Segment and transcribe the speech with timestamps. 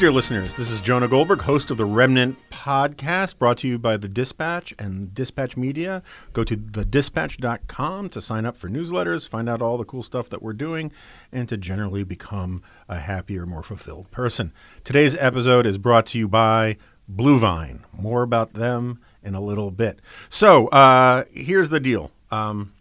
[0.00, 0.54] Dear listeners.
[0.54, 4.72] This is Jonah Goldberg, host of the Remnant podcast, brought to you by The Dispatch
[4.78, 6.02] and Dispatch Media.
[6.32, 10.40] Go to thedispatch.com to sign up for newsletters, find out all the cool stuff that
[10.40, 10.90] we're doing,
[11.30, 14.54] and to generally become a happier, more fulfilled person.
[14.84, 17.82] Today's episode is brought to you by Bluevine.
[17.92, 20.00] More about them in a little bit.
[20.30, 22.10] So, uh, here's the deal.
[22.30, 22.72] Um,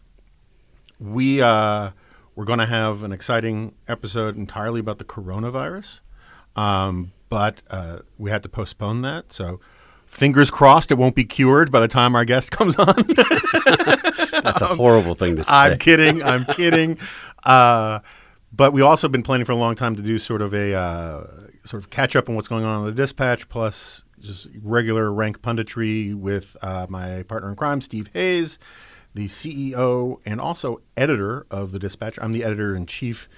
[1.01, 1.89] we uh,
[2.33, 5.99] we're going to have an exciting episode entirely about the coronavirus.
[6.59, 9.31] Um, but uh, we had to postpone that.
[9.31, 9.59] So
[10.05, 12.95] fingers crossed it won't be cured by the time our guest comes on.
[14.43, 15.53] That's a horrible thing to say.
[15.53, 16.21] I'm kidding.
[16.23, 16.97] I'm kidding.
[17.43, 17.99] Uh,
[18.51, 21.27] but we also been planning for a long time to do sort of a uh,
[21.63, 25.41] sort of catch up on what's going on in the dispatch, plus just regular rank
[25.41, 28.57] punditry with uh, my partner in crime, Steve Hayes,
[29.13, 32.17] the CEO and also editor of the dispatch.
[32.21, 33.29] I'm the editor in chief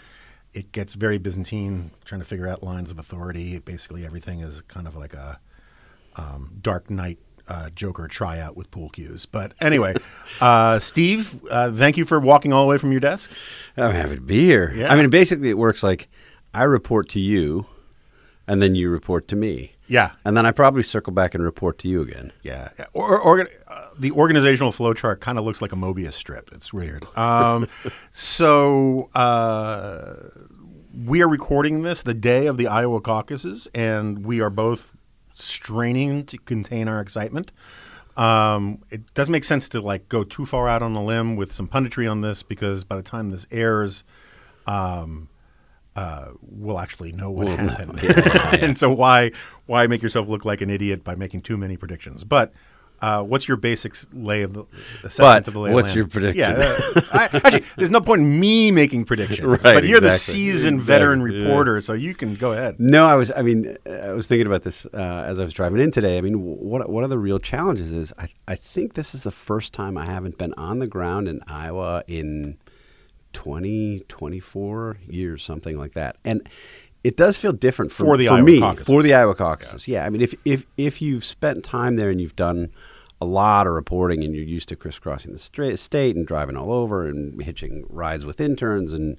[0.54, 3.60] it gets very Byzantine, trying to figure out lines of authority.
[3.60, 5.40] Basically, everything is kind of like a
[6.16, 9.26] um, Dark Knight uh, Joker tryout with pool cues.
[9.26, 9.96] But anyway,
[10.42, 13.30] uh, Steve, uh, thank you for walking all the way from your desk.
[13.78, 14.74] I'm happy to be here.
[14.76, 14.92] Yeah.
[14.92, 16.10] I mean, basically, it works like
[16.54, 17.66] I report to you,
[18.48, 19.74] and then you report to me.
[19.88, 22.32] Yeah, And then I probably circle back and report to you again.
[22.44, 22.70] yeah.
[22.94, 26.50] Or, or uh, the organizational flow chart kind of looks like a Mobius strip.
[26.54, 27.06] It's weird.
[27.18, 27.68] Um,
[28.14, 30.30] so uh,
[30.94, 34.94] we are recording this the day of the Iowa caucuses, and we are both
[35.34, 37.52] straining to contain our excitement.
[38.18, 41.54] Um, it doesn't make sense to like go too far out on a limb with
[41.54, 44.04] some punditry on this because by the time this airs,
[44.68, 45.30] um,
[45.96, 47.68] uh, we'll actually know what We'll know.
[47.70, 48.04] happened.
[48.04, 48.66] Yeah, yeah, yeah.
[48.66, 49.32] and so why
[49.66, 52.24] why make yourself look like an idiot by making too many predictions?
[52.26, 52.52] But
[53.02, 54.62] uh, what's your basic lay of the
[55.04, 55.96] assessment But of the lay of what's land?
[55.98, 56.40] your prediction?
[56.40, 56.52] Yeah,
[56.96, 59.40] uh, I, actually, there's no point in me making predictions.
[59.64, 61.40] Right, but you're the seasoned Exactly, veteran yeah.
[61.48, 62.80] reporter, so you can go ahead.
[62.80, 63.32] No, I was.
[63.36, 66.18] I mean, I was thinking about this uh, as I was driving in today.
[66.18, 67.92] I mean, what what are the real challenges?
[67.92, 71.28] Is I I think this is the first time I haven't been on the ground
[71.28, 72.58] in Iowa in
[73.34, 76.48] 20, 24 years, something like that, and.
[77.04, 78.86] It does feel different for, For the for Iowa me caucuses.
[78.86, 79.88] for the Iowa caucuses.
[79.88, 80.06] Yeah.
[80.06, 82.70] I mean, if if if you've spent time there and you've done
[83.22, 86.74] a lot of reporting and you're used to crisscrossing the stra- state and driving all
[86.74, 89.18] over and hitching rides with interns and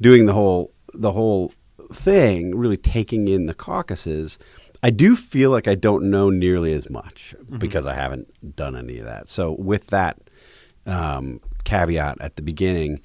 [0.00, 1.52] doing the whole the whole
[1.92, 4.38] thing, really taking in the caucuses,
[4.82, 8.98] I do feel like I don't know nearly as much because I haven't done any
[8.98, 9.28] of that.
[9.28, 10.18] So with that
[10.86, 13.00] um, caveat at the beginning,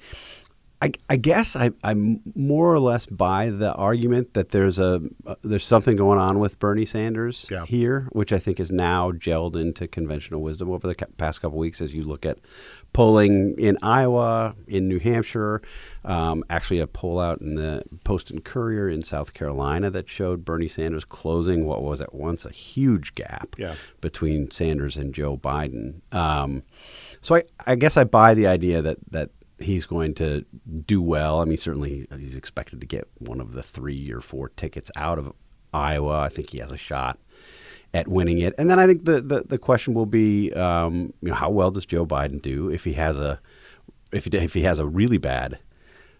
[0.82, 5.34] I, I guess I, I'm more or less by the argument that there's a uh,
[5.42, 7.66] there's something going on with Bernie Sanders Yeah.
[7.66, 11.58] here, which I think is now gelled into conventional wisdom over the ca- past couple
[11.58, 11.82] weeks.
[11.82, 12.38] As you look at
[12.94, 15.60] polling in Iowa, in New Hampshire,
[16.04, 20.44] um, actually a poll out in the Post and Courier in South Carolina that showed
[20.46, 23.74] Bernie Sanders closing what was at once a huge gap Yeah.
[24.00, 26.00] between Sanders and Joe Biden.
[26.14, 26.62] Um,
[27.20, 30.44] so I, I guess I buy the idea that that he's going to
[30.86, 31.40] do well.
[31.40, 35.18] I mean, certainly he's expected to get one of the three or four tickets out
[35.18, 35.32] of
[35.72, 36.20] Iowa.
[36.20, 37.18] I think he has a shot
[37.92, 38.54] at winning it.
[38.58, 41.70] And then I think the the, the question will be, um, you know, how well
[41.70, 43.40] does Joe Biden do if he has a
[44.12, 45.58] if he, if he has a really bad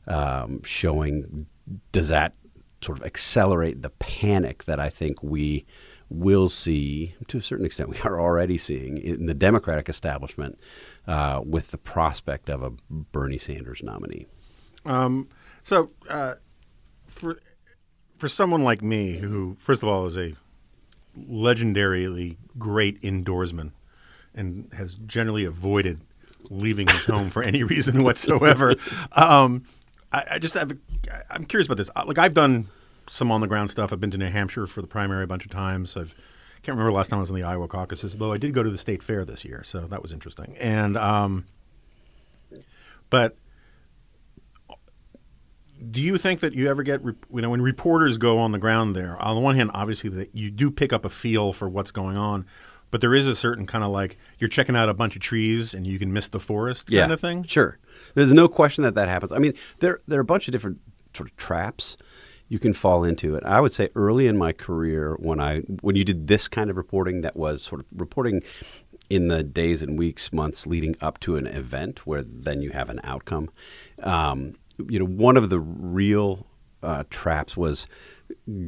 [0.07, 1.47] um, showing?
[1.93, 2.35] Does that
[2.83, 5.67] sort of accelerate the panic that I think we
[6.11, 7.89] will see to a certain extent?
[7.91, 10.59] We are already seeing in the Democratic establishment
[11.07, 14.27] uh, with the prospect of a Bernie Sanders nominee.
[14.85, 15.29] Um,
[15.63, 16.35] so uh,
[17.07, 17.41] for
[18.19, 20.35] for someone like me, who first of all is a
[21.19, 23.73] legendarily great indoorsman
[24.35, 26.01] and has generally avoided
[26.49, 28.75] leaving his home for any reason whatsoever,
[29.13, 29.65] um,
[30.13, 30.73] I, I just have.
[30.73, 30.77] A,
[31.31, 31.91] I'm curious about this.
[32.07, 32.69] Like I've done
[33.09, 33.93] some on the ground stuff.
[33.93, 35.97] I've been to New Hampshire for the primary a bunch of times.
[35.97, 36.15] I've
[36.63, 38.63] can't remember the last time I was in the Iowa caucuses, though I did go
[38.63, 40.57] to the state fair this year, so that was interesting.
[40.59, 41.47] And um,
[43.09, 43.37] but
[45.91, 48.95] do you think that you ever get you know when reporters go on the ground
[48.95, 49.17] there?
[49.23, 52.19] On the one hand, obviously that you do pick up a feel for what's going
[52.19, 52.45] on,
[52.91, 55.73] but there is a certain kind of like you're checking out a bunch of trees
[55.73, 57.43] and you can miss the forest kind of thing.
[57.45, 57.79] Sure,
[58.15, 59.33] there's no question that that happens.
[59.33, 60.79] I mean, there there are a bunch of different
[61.15, 61.97] sort of traps
[62.51, 63.45] you can fall into it.
[63.45, 66.77] I would say early in my career when I when you did this kind of
[66.77, 68.43] reporting that was sort of reporting
[69.09, 72.91] in the days and weeks, months leading up to an event where then you have
[72.91, 73.51] an outcome.
[74.03, 74.55] Um,
[74.89, 76.47] you know, one of the real
[76.83, 77.87] uh, traps was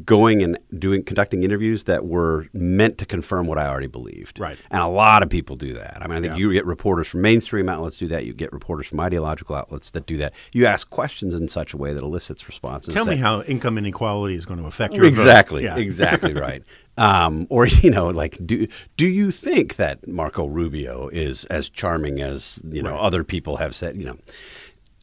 [0.04, 4.38] going and doing conducting interviews that were meant to confirm what I already believed.
[4.38, 4.56] Right.
[4.70, 5.98] And a lot of people do that.
[6.00, 6.38] I mean, I think Yeah.
[6.38, 8.24] you get reporters from mainstream outlets do that.
[8.24, 10.32] You get reporters from ideological outlets that do that.
[10.52, 12.92] You ask questions in such a way that elicits responses.
[12.94, 15.76] Tell me how income inequality is going to affect your exactly, Yeah.
[15.76, 16.62] exactly right.
[16.98, 18.66] Um, or you know, like, do
[18.98, 23.00] do you think that Marco Rubio is as charming as you know Right.
[23.00, 23.96] other people have said?
[23.96, 24.16] You know,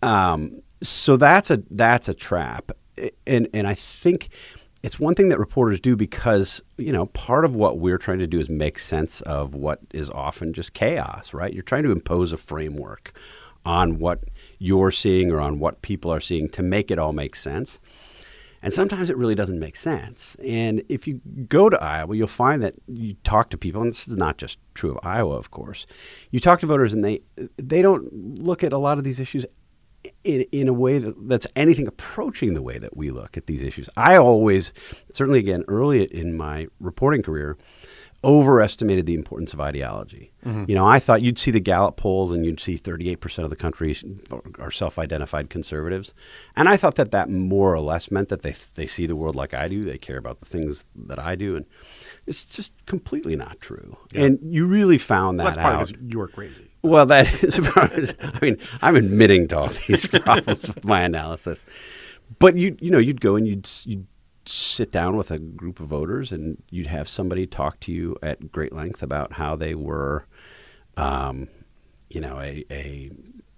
[0.08, 2.72] um, so that's a that's a trap,
[3.28, 4.30] and and I think
[4.82, 8.28] it's one thing that reporters do because you know part of what we're trying to
[8.28, 11.34] do is make sense of what is often just chaos.
[11.34, 11.54] Right?
[11.54, 13.14] You're trying to impose a framework
[13.66, 14.24] on what
[14.58, 17.80] you're seeing or on what people are seeing to make it all make sense.
[18.62, 20.36] And sometimes it really doesn't make sense.
[20.46, 24.08] And if you go to Iowa, you'll find that you talk to people, and this
[24.08, 25.86] is not just true of Iowa, of course.
[26.32, 27.22] You talk to voters, and they
[27.58, 29.46] they don't look at a lot of these issues
[30.24, 33.62] in, in a way that, that's anything approaching the way that we look at these
[33.62, 33.90] issues.
[33.98, 34.74] I always,
[35.14, 37.58] certainly again, early in my reporting career,
[38.22, 40.32] overestimated the importance of ideology.
[40.46, 40.66] Mm-hmm.
[40.68, 43.56] You know, I thought you'd see the Gallup polls and you'd see 38% of the
[43.56, 43.96] country
[44.60, 46.14] are self-identified conservatives.
[46.56, 49.38] And I thought that that more or less meant that they, they see the world
[49.38, 49.86] like I do.
[49.86, 51.56] They care about the things that I do.
[51.56, 51.66] And
[52.28, 53.96] it's just completely not true.
[54.14, 55.88] And you really found that That's out.
[55.88, 56.69] because you're crazy.
[56.82, 57.44] Well, that
[57.98, 58.16] is.
[58.22, 61.66] I mean, I'm admitting to all these problems with my analysis,
[62.40, 64.08] but you you know you'd go and you'd you'd
[64.46, 68.52] sit down with a group of voters and you'd have somebody talk to you at
[68.52, 70.26] great length about how they were,
[70.98, 71.48] um,
[72.10, 73.12] you know, a, a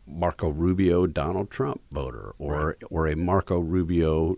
[0.06, 4.36] Marco Rubio Donald Trump voter or or a Marco Rubio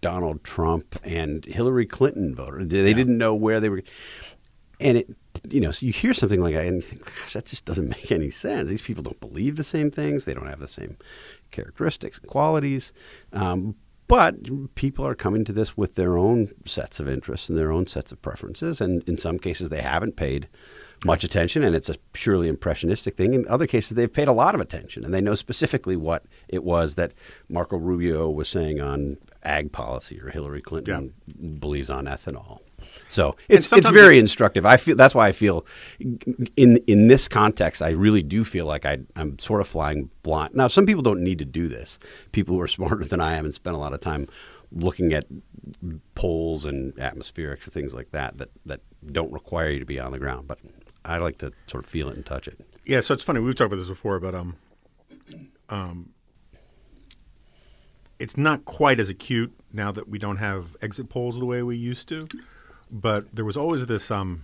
[0.00, 2.64] Donald Trump and Hillary Clinton voter.
[2.64, 3.82] They didn't know where they were
[4.80, 5.16] and it
[5.50, 7.88] you know so you hear something like that and you think gosh that just doesn't
[7.96, 8.68] make any sense.
[8.68, 10.24] These people don't believe the same things.
[10.24, 10.96] They don't have the same
[11.50, 12.92] characteristics and qualities.
[13.32, 13.76] Um,
[14.06, 17.86] but people are coming to this with their own sets of interests and their own
[17.86, 20.48] sets of preferences and in some cases they haven't paid
[21.04, 23.34] much attention and it's a purely impressionistic thing.
[23.34, 26.64] In other cases they've paid a lot of attention and they know specifically what it
[26.64, 27.12] was that
[27.48, 31.14] marco rubio was saying on ag policy or hillary clinton
[31.60, 32.58] believes on ethanol
[33.08, 34.64] so it's it's very instructive.
[34.66, 35.66] I feel that's why I feel
[36.56, 40.54] in in this context I really do feel like I I'm sort of flying blind.
[40.54, 41.98] Now some people don't need to do this.
[42.32, 44.28] People who are smarter than I am and spend a lot of time
[44.70, 45.26] looking at
[46.14, 48.80] polls and atmospherics and things like that that that
[49.10, 50.46] don't require you to be on the ground.
[50.46, 50.58] But
[51.04, 52.60] I like to sort of feel it and touch it.
[52.84, 53.40] Yeah, so it's funny.
[53.40, 54.56] We've talked about this before, but um,
[55.68, 56.10] um,
[58.18, 61.76] it's not quite as acute now that we don't have exit polls the way we
[61.76, 62.26] used to.
[62.90, 64.42] But there was always this um,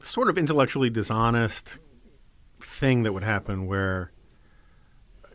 [0.00, 1.78] sort of intellectually dishonest
[2.60, 4.10] thing that would happen where,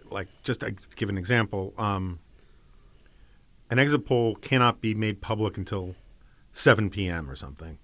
[0.10, 2.20] like, just to give an example, um,
[3.70, 5.96] an exit poll cannot be made public until
[6.54, 7.30] 7 p.m.
[7.30, 7.78] or something.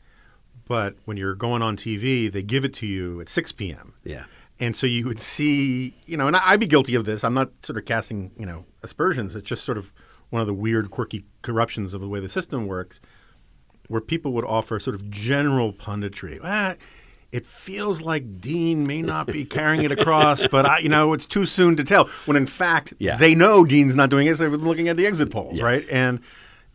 [0.67, 3.93] But when you're going on TV, they give it to you at 6 p.m.
[4.03, 4.25] Yeah.
[4.59, 7.23] And so you would see, you know, and I- I'd be guilty of this.
[7.23, 9.35] I'm not sort of casting, you know, aspersions.
[9.35, 9.93] It's just sort of
[10.31, 12.99] one of the weird, quirky corruptions of the way the system works,
[13.87, 16.39] where people would offer sort of general punditry.
[16.43, 16.75] Ah,
[17.31, 21.25] it feels like Dean may not be carrying it across, but I, you know, it's
[21.25, 22.07] too soon to tell.
[22.25, 23.17] When in fact, Yeah.
[23.17, 24.37] they know Dean's not doing it.
[24.37, 25.61] So they're looking at the exit polls, Yes.
[25.63, 25.83] right?
[25.91, 26.19] And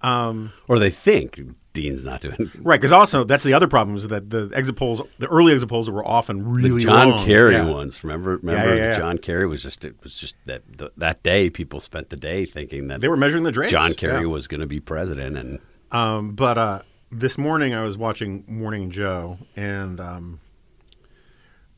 [0.02, 1.40] um, Or they think
[1.72, 2.34] Dean's not doing.
[2.38, 2.48] It.
[2.62, 5.68] right, because also that's the other problem is that the exit polls, the early exit
[5.68, 7.24] polls, were often really the John long.
[7.26, 7.70] Kerry Yeah.
[7.70, 8.02] ones.
[8.04, 11.48] Remember, remember yeah, the John Kerry was just it was just that th- that day
[11.48, 13.72] people spent the day thinking that They were measuring the drapes.
[13.72, 15.58] John Kerry was going to be president, and
[15.92, 20.40] Um, but uh, this morning I was watching Morning Joe, and um,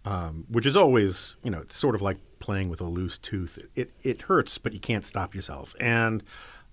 [0.05, 3.59] um, which is always, you know, it's sort of like playing with a loose tooth.
[3.75, 5.75] It it hurts, but you can't stop yourself.
[5.81, 6.23] And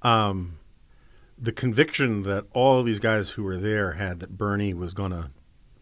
[0.02, 0.60] um,
[1.38, 5.32] the conviction that all these guys who were there had that Bernie was going to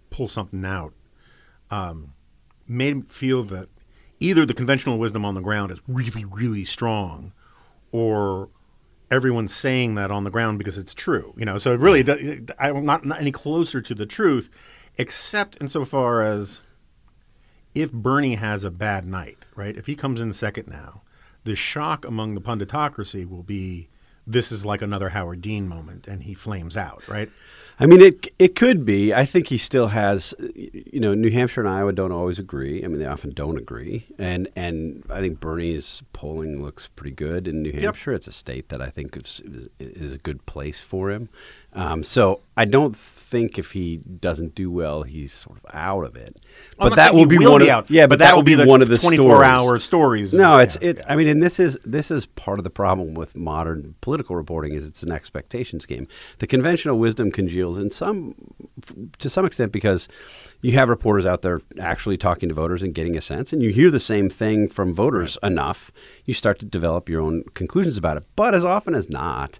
[0.09, 0.93] pull something out
[1.71, 2.13] um,
[2.67, 3.69] made me feel that
[4.19, 7.33] either the conventional wisdom on the ground is really, really strong,
[7.91, 8.49] or
[9.09, 11.33] everyone's saying that on the ground because it's true.
[11.37, 12.03] You know, so it really,
[12.59, 14.49] I'm not, not any closer to the truth,
[14.97, 16.61] except insofar as
[17.73, 19.75] if Bernie has a bad night, right?
[19.75, 21.03] If he comes in second now,
[21.43, 23.89] the shock among the punditocracy will be
[24.25, 27.31] this is like another Howard Dean moment, and he flames out, right?
[27.79, 29.13] I mean, it it could be.
[29.13, 30.33] I think he still has.
[30.39, 32.83] You know, New Hampshire and Iowa don't always agree.
[32.83, 34.07] I mean, they often don't agree.
[34.17, 38.13] And and I think Bernie's polling looks pretty good in New Hampshire.
[38.13, 39.41] It's a state that I think is,
[39.79, 41.29] is, a good place for him.
[41.73, 46.15] Um, so I don't think if he doesn't do well, he's sort of out of
[46.15, 46.35] it.
[46.79, 48.87] But that will be one be of out, yeah, but, that, will be, one of
[48.87, 49.47] the 24 stories.
[49.47, 50.33] hour stories.
[50.33, 51.01] No, it's Yeah, it's.
[51.05, 51.13] yeah.
[51.13, 54.73] I mean, and this is this is part of the problem with modern political reporting
[54.73, 56.07] is it's an expectations game.
[56.39, 58.33] The conventional wisdom congeals in some,
[59.19, 60.07] to some extent, because
[60.61, 63.71] you have reporters out there actually talking to voters and getting a sense, and you
[63.71, 65.91] hear the same thing from voters enough,
[66.23, 68.23] you start to develop your own conclusions about it.
[68.37, 69.59] But as often as not,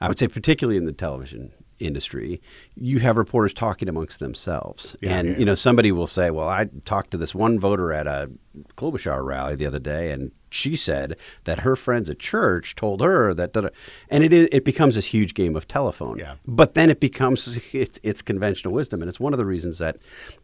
[0.00, 2.42] I would say, particularly in the television industry,
[2.74, 4.96] you have reporters talking amongst themselves.
[5.00, 7.92] Yeah, and, yeah, you know, somebody will say, well, I talked to this one voter
[7.92, 8.30] at a
[8.76, 13.34] Klobuchar rally the other day, and she said that her friends at church told her
[13.34, 13.68] that, da-da."
[14.08, 16.18] and it is, it becomes this huge game of telephone.
[16.18, 16.34] Yeah.
[16.46, 19.98] But then it becomes it's, it's conventional wisdom, and it's one of the reasons that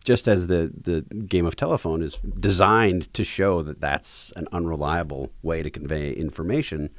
[0.04, 5.30] just as the the game of telephone is designed to show that that's an unreliable
[5.42, 6.90] way to convey information,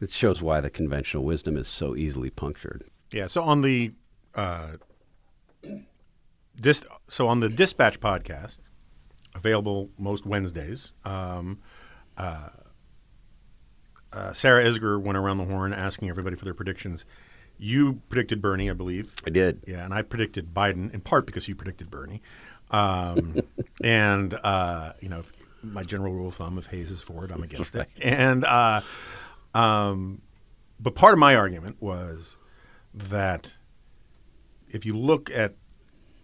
[0.00, 2.84] it shows why the conventional wisdom is so easily punctured.
[3.12, 3.26] Yeah.
[3.26, 3.92] So on the
[4.34, 4.72] uh,
[6.60, 8.58] dis- so on the Dispatch podcast,
[9.34, 11.60] available most Wednesdays, um,
[12.18, 12.48] uh,
[14.12, 17.04] uh, Sarah Isgur went around the horn asking everybody for their predictions.
[17.58, 19.14] You predicted Bernie, I believe.
[19.26, 19.62] I did.
[19.66, 22.20] Yeah, and I predicted Biden in part because you predicted Bernie.
[22.70, 23.36] Um,
[23.84, 25.22] and uh, you know,
[25.62, 27.88] my general rule of thumb: if Hayes is for it, I'm against Right.
[27.96, 28.02] it.
[28.02, 28.80] And uh,
[29.54, 30.22] um,
[30.80, 32.36] but part of my argument was
[32.92, 33.54] that
[34.68, 35.54] if you look at,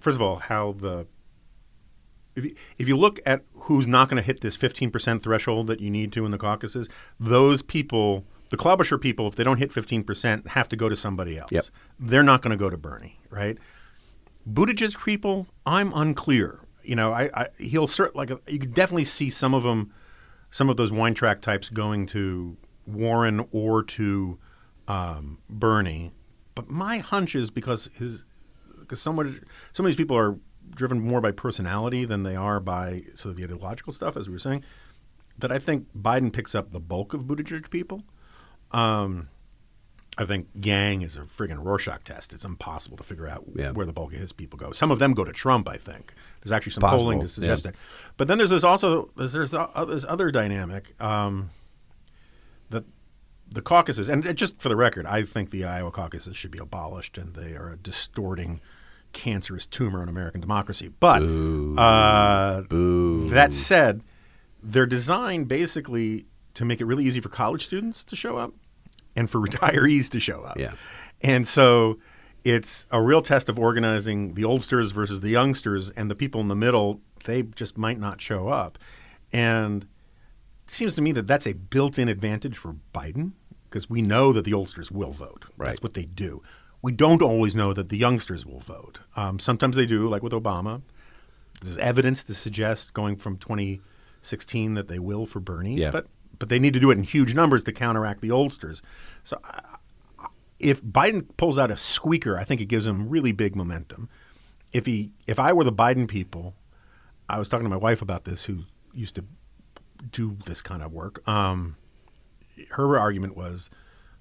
[0.01, 1.07] first of all, how the
[2.39, 5.81] if you, if you look at who's not going to hit this 15% threshold that
[5.81, 9.71] you need to in the caucuses, those people, the Klobuchar people, if they don't hit
[9.71, 11.51] 15%, have to go to somebody else.
[11.51, 11.65] Yep.
[11.99, 13.59] They're not going to go to Bernie, right?
[14.51, 16.61] Buttigieg people, I'm unclear.
[16.83, 19.93] You know, I, I he'll cert like you could definitely see some of them,
[20.51, 24.39] some of those wine track types going to Warren or to
[24.87, 26.13] um, Bernie.
[26.55, 28.25] But my hunch is because his
[28.81, 29.27] because somewhat
[29.75, 30.39] some of these people are
[30.79, 34.33] driven more by personality than they are by sort of the ideological stuff, as we
[34.33, 34.65] were saying.
[35.37, 38.03] That I think Biden picks up the bulk of Buttigieg people.
[38.71, 39.29] Um,
[40.17, 42.33] I think Yang is a friggin' Rorschach test.
[42.33, 43.71] It's impossible to figure out Yeah.
[43.71, 44.73] where the bulk of his people go.
[44.73, 45.69] Some of them go to Trump.
[45.69, 47.71] I think there's actually some Possible, polling to suggest yeah.
[47.71, 47.79] that.
[48.17, 51.51] But then there's this also there's there's uh, this other dynamic um,
[52.71, 52.85] that
[53.49, 57.17] the caucuses, and just for the record, I think the Iowa caucuses should be abolished,
[57.17, 58.61] and they are a distorting,
[59.13, 60.91] cancerous tumor in American democracy.
[61.01, 63.29] But uh, Boo.
[63.31, 64.03] that said,
[64.63, 68.53] they're designed basically to make it really easy for college students to show up
[69.15, 70.59] and for retirees to show up.
[70.59, 70.73] Yeah.
[71.23, 71.99] And so
[72.45, 76.49] it's a real test of organizing the oldsters versus the youngsters, and the people in
[76.49, 78.79] the middle, they just might not show up.
[79.33, 79.83] And
[80.65, 83.33] it seems to me that that's a built in advantage for Biden
[83.69, 85.47] because we know that the oldsters will vote.
[85.57, 85.69] Right.
[85.69, 86.43] That's what they do.
[86.83, 89.01] We don't always know that the youngsters will vote.
[89.17, 90.83] Um, sometimes they do, like with Obama.
[91.61, 95.91] There's evidence to suggest going from 2016 that they will for Bernie, Yeah.
[95.91, 96.07] but
[96.39, 98.81] but they need to do it in huge numbers to counteract the oldsters.
[99.25, 99.77] So I-
[100.61, 104.09] if Biden pulls out a squeaker, I think it gives him really big momentum.
[104.73, 106.55] If he if I were the Biden people,
[107.29, 108.61] I was talking to my wife about this, who
[108.95, 109.25] used to
[110.13, 111.27] do this kind of work.
[111.29, 111.75] Um,
[112.71, 113.69] her argument was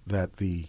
[0.07, 0.67] that the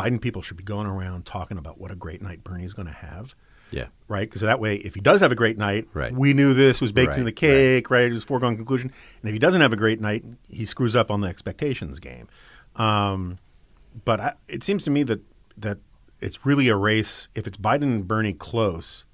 [0.00, 2.94] Biden people should be going around talking about what a great night Bernie's going to
[2.94, 3.34] have
[3.70, 3.86] Yeah.
[4.08, 4.28] right?
[4.28, 6.12] Because that way, if he does have a great night, Right.
[6.12, 8.04] we knew this was baked in the cake, right?
[8.10, 8.92] It was foregone conclusion.
[9.22, 12.26] And if he doesn't have a great night, he screws up on the expectations game.
[12.76, 13.38] Um,
[14.04, 15.20] but I, it seems to me that
[15.58, 15.78] that
[16.20, 17.28] it's really a race.
[17.34, 19.04] If it's Biden and Bernie close,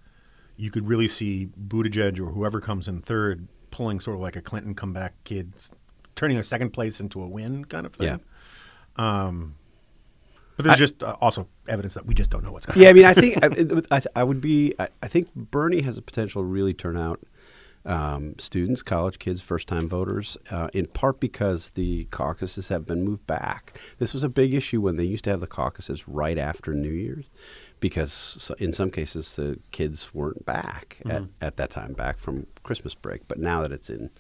[0.57, 4.43] you could really see Buttigieg or whoever comes in third pulling sort of like a
[4.43, 5.52] Clinton comeback kid,
[6.14, 8.21] turning a second place into a win kind of thing.
[8.99, 9.40] Yeah.
[10.56, 12.90] But there's just uh, also evidence that we just don't know what's going to Yeah,
[12.90, 13.38] I mean, I think
[13.90, 14.75] I, I, I would be.
[14.78, 17.20] I, I think Bernie has a potential to really turn out
[17.86, 23.26] um, students, college kids, first-time voters, uh, in part because the caucuses have been moved
[23.26, 23.80] back.
[23.98, 26.90] This was a big issue when they used to have the caucuses right after New
[26.90, 27.26] Year's,
[27.78, 32.94] because in some cases the kids weren't back at, at that time, back from Christmas
[32.94, 33.28] break.
[33.28, 34.10] But now that it's in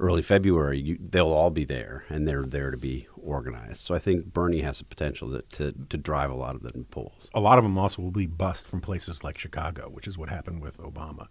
[0.00, 3.78] early February, you, they'll all be there, and they're there to be organized.
[3.78, 6.72] So I think Bernie has the potential to, to, to drive a lot of the
[6.90, 7.30] polls.
[7.34, 10.28] A lot of them also will be bust from places like Chicago, which is what
[10.28, 11.28] happened with Obama.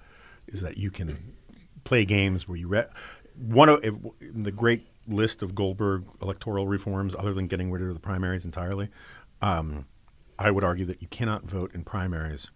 [0.47, 1.33] Is that you can
[1.83, 2.85] play games where you re-
[3.37, 7.93] one of if, the great list of Goldberg electoral reforms, other than getting rid of
[7.93, 8.89] the primaries entirely.
[9.41, 9.87] Um,
[10.39, 12.47] I would argue that you cannot vote in primaries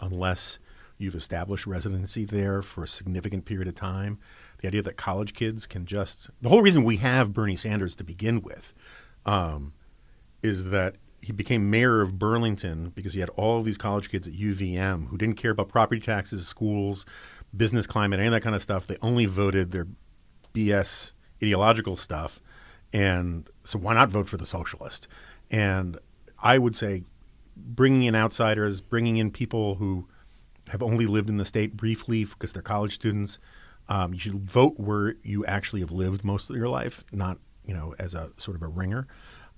[0.00, 0.58] unless
[0.98, 4.18] you've established residency there for a significant period of time.
[4.62, 8.04] The idea that college kids can just the whole reason we have Bernie Sanders to
[8.04, 8.72] begin with
[9.26, 9.74] um,
[10.42, 14.26] is that he became mayor of Burlington because he had all of these college kids
[14.26, 17.04] at UVM who didn't care about property taxes, schools,
[17.56, 18.86] business climate, any of that kind of stuff.
[18.86, 19.86] They only voted their
[20.54, 22.40] BS ideological stuff,
[22.92, 25.08] and so why not vote for the socialist?
[25.50, 25.98] And
[26.40, 27.04] I would say
[27.56, 30.08] bringing in outsiders, bringing in people who
[30.68, 33.38] have only lived in the state briefly because they're college students.
[33.92, 37.74] Um, you should vote where you actually have lived most of your life, not you
[37.74, 39.06] know as a sort of a ringer.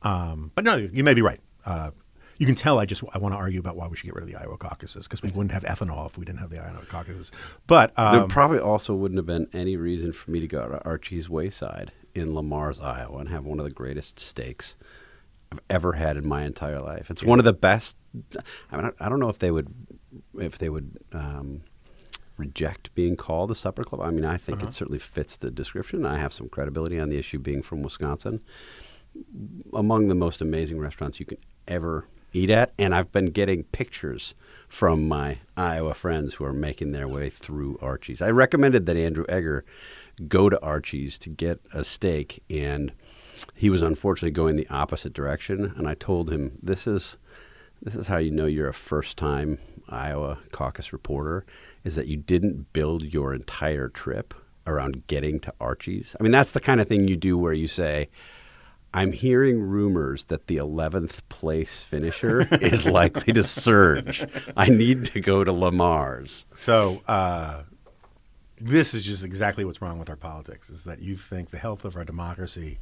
[0.03, 1.39] Um, but no, you may be right.
[1.65, 1.93] Uh,
[2.39, 4.25] you can tell I just I want to argue about why we should get rid
[4.25, 6.85] of the Iowa caucuses because we wouldn't have ethanol if we didn't have the Iowa
[6.89, 7.31] caucuses.
[7.69, 10.85] But um, there probably also wouldn't have been any reason for me to go to
[10.85, 14.75] Archie's Waeside in Le Mars, Iowa, and have one of the greatest steaks
[15.53, 17.09] I've ever had in my entire life.
[17.09, 17.29] It's yeah.
[17.29, 17.97] one of the best.
[18.73, 19.73] I mean, I don't know if they would
[20.35, 21.63] if they would um,
[22.37, 24.01] reject being called a supper club.
[24.01, 24.69] I mean, I think uh-huh.
[24.69, 26.05] it certainly fits the description.
[26.05, 28.43] I have some credibility on the issue, being from Wisconsin.
[29.73, 31.39] Among the most amazing restaurants you can
[31.69, 34.35] ever eat at, and I've been getting pictures
[34.67, 38.21] from my Iowa friends who are making their way through Archie's.
[38.21, 39.65] I recommended that Andrew Egger
[40.27, 42.93] go to Archie's to get a steak, and
[43.55, 45.75] he was unfortunately going the opposite direction.
[45.77, 47.19] And I told him, "This is
[47.85, 51.45] this is how you know you're a first-time Iowa caucus reporter
[51.85, 54.35] is that you didn't build your entire trip
[54.67, 56.17] around getting to Archie's.
[56.19, 58.09] I mean, that's the kind of thing you do where you say,
[58.95, 64.25] I'm hearing rumors that the 11th place finisher is likely to surge.
[64.57, 66.47] I need to go to Le Mars.
[66.55, 67.65] So, uh,
[68.61, 71.85] this is just exactly what's wrong with our politics is that you think the health
[71.85, 72.79] of our democracy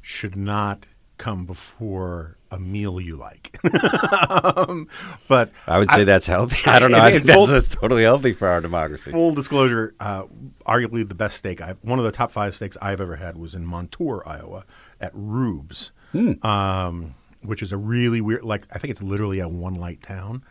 [0.00, 0.86] should not
[1.20, 3.58] come before a meal you like.
[4.56, 4.88] um,
[5.28, 6.58] but I would say I, that's healthy.
[6.66, 6.98] I don't know.
[6.98, 9.10] I think full, that's, that's, totally healthy for our democracy.
[9.10, 10.24] Full disclosure, uh,
[10.66, 11.60] arguably the best steak.
[11.60, 14.64] I've, one of the top five steaks I've ever had was in Montour, Iowa,
[14.98, 16.44] at Rube's, hmm.
[16.44, 18.42] um, which is a really weird.
[18.42, 20.42] Like I think it's literally a one light town,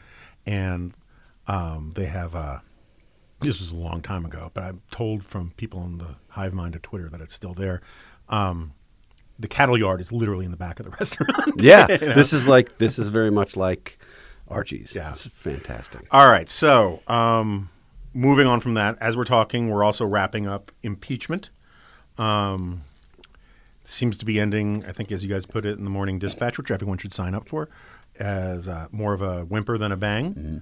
[0.45, 0.93] and
[1.47, 2.61] um, they have a.
[3.41, 6.75] This was a long time ago, but I'm told from people on the hive mind
[6.75, 7.81] of Twitter that it's still there.
[8.27, 8.73] Um,
[9.39, 11.61] the cattle yard is literally in the back of the restaurant.
[11.61, 12.13] yeah, you know?
[12.13, 13.97] this is like this is very much like
[14.47, 14.93] Archie's.
[14.93, 16.07] Yeah, it's fantastic.
[16.11, 17.69] All right, so um,
[18.13, 21.49] moving on from that, as we're talking, we're also wrapping up impeachment.
[22.17, 22.81] Um,
[23.83, 26.57] seems to be ending, I think, as you guys put it in the morning dispatch,
[26.57, 27.69] which everyone should sign up for,
[28.19, 30.61] as uh, more of a whimper than a bang.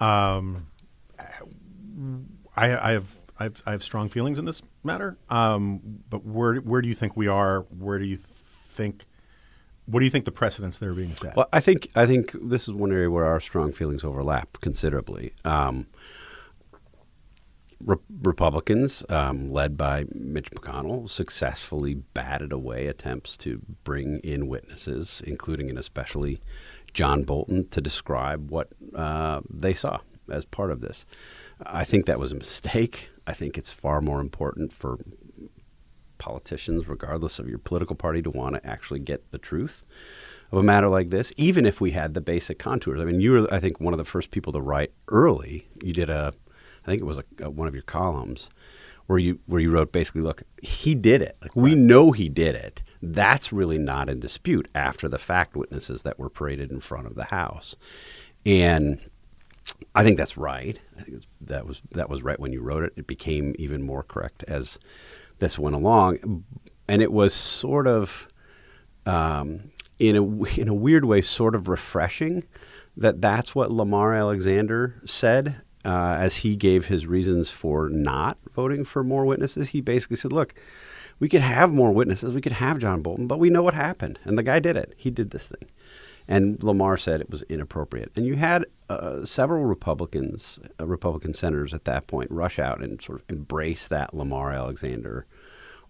[0.00, 0.04] Mm-hmm.
[0.04, 0.66] Um,
[2.56, 5.16] I, I have I've, I have strong feelings in this matter.
[5.28, 7.60] Um, but where where do you think we are?
[7.76, 9.04] Where do you think?
[9.86, 11.36] What do you think the precedents that are being set?
[11.36, 15.32] Well, I think I think this is one area where our strong feelings overlap considerably.
[15.44, 15.86] Um,
[17.80, 25.22] Re- Republicans, um, led by Mitch McConnell, successfully batted away attempts to bring in witnesses,
[25.26, 26.40] including and especially
[26.94, 31.06] John Bolton, to describe what uh, they saw as part of this.
[31.64, 33.08] I think that was a mistake.
[33.26, 34.98] I think it's far more important for
[36.18, 39.82] politicians, regardless of your political party, to want to actually get the truth
[40.50, 43.00] of a matter like this, even if we had the basic contours.
[43.00, 45.66] I mean, you were, I think, one of the first people to write early.
[45.82, 46.32] You did a,
[46.84, 48.50] I think it was a, a, one of your columns
[49.06, 51.36] where you where you wrote basically, look, he did it.
[51.42, 52.82] Like we know he did it.
[53.02, 57.14] That's really not in dispute after the fact witnesses that were paraded in front of
[57.14, 57.76] the House,
[58.46, 58.98] and
[59.94, 60.78] I think that's right.
[60.98, 62.92] I think that was that was right when you wrote it.
[62.96, 64.78] It became even more correct as
[65.38, 66.44] this went along,
[66.88, 68.28] and it was sort of
[69.06, 72.44] um, in a in a weird way, sort of refreshing
[72.96, 78.84] that that's what Lamar Alexander said uh, as he gave his reasons for not voting
[78.84, 79.70] for more witnesses.
[79.70, 80.54] He basically said, "Look."
[81.20, 82.34] We could have more witnesses.
[82.34, 84.94] We could have John Bolton, but we know what happened, and the guy did it.
[84.96, 85.70] He did this thing.
[86.26, 88.12] And Lamar said it was inappropriate.
[88.16, 93.00] And you had uh, several Republicans, uh, Republican senators at that point, rush out and
[93.02, 95.26] sort of embrace that Lamar Alexander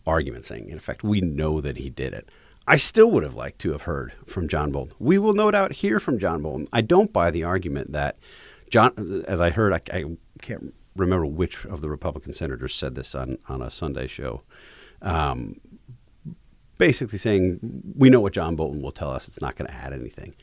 [0.06, 2.28] argument, saying, in effect, we know that he did it.
[2.66, 4.96] I still would have liked to have heard from John Bolton.
[4.98, 6.66] We will no doubt hear from John Bolton.
[6.72, 8.16] I don't buy the argument that
[8.70, 10.04] John, as I heard, I, I
[10.40, 14.42] can't remember which of the Republican senators said this on on a Sunday show.
[15.02, 15.60] Um,
[16.86, 17.58] basically saying
[17.96, 19.26] we know what John Bolton will tell us.
[19.28, 20.34] It's not going to add anything.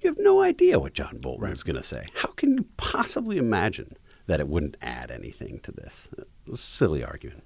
[0.00, 1.52] You have no idea what John Bolton Right.
[1.52, 2.06] is going to say.
[2.16, 6.08] How can you possibly imagine that it wouldn't add anything to this?
[6.54, 7.42] Silly argument.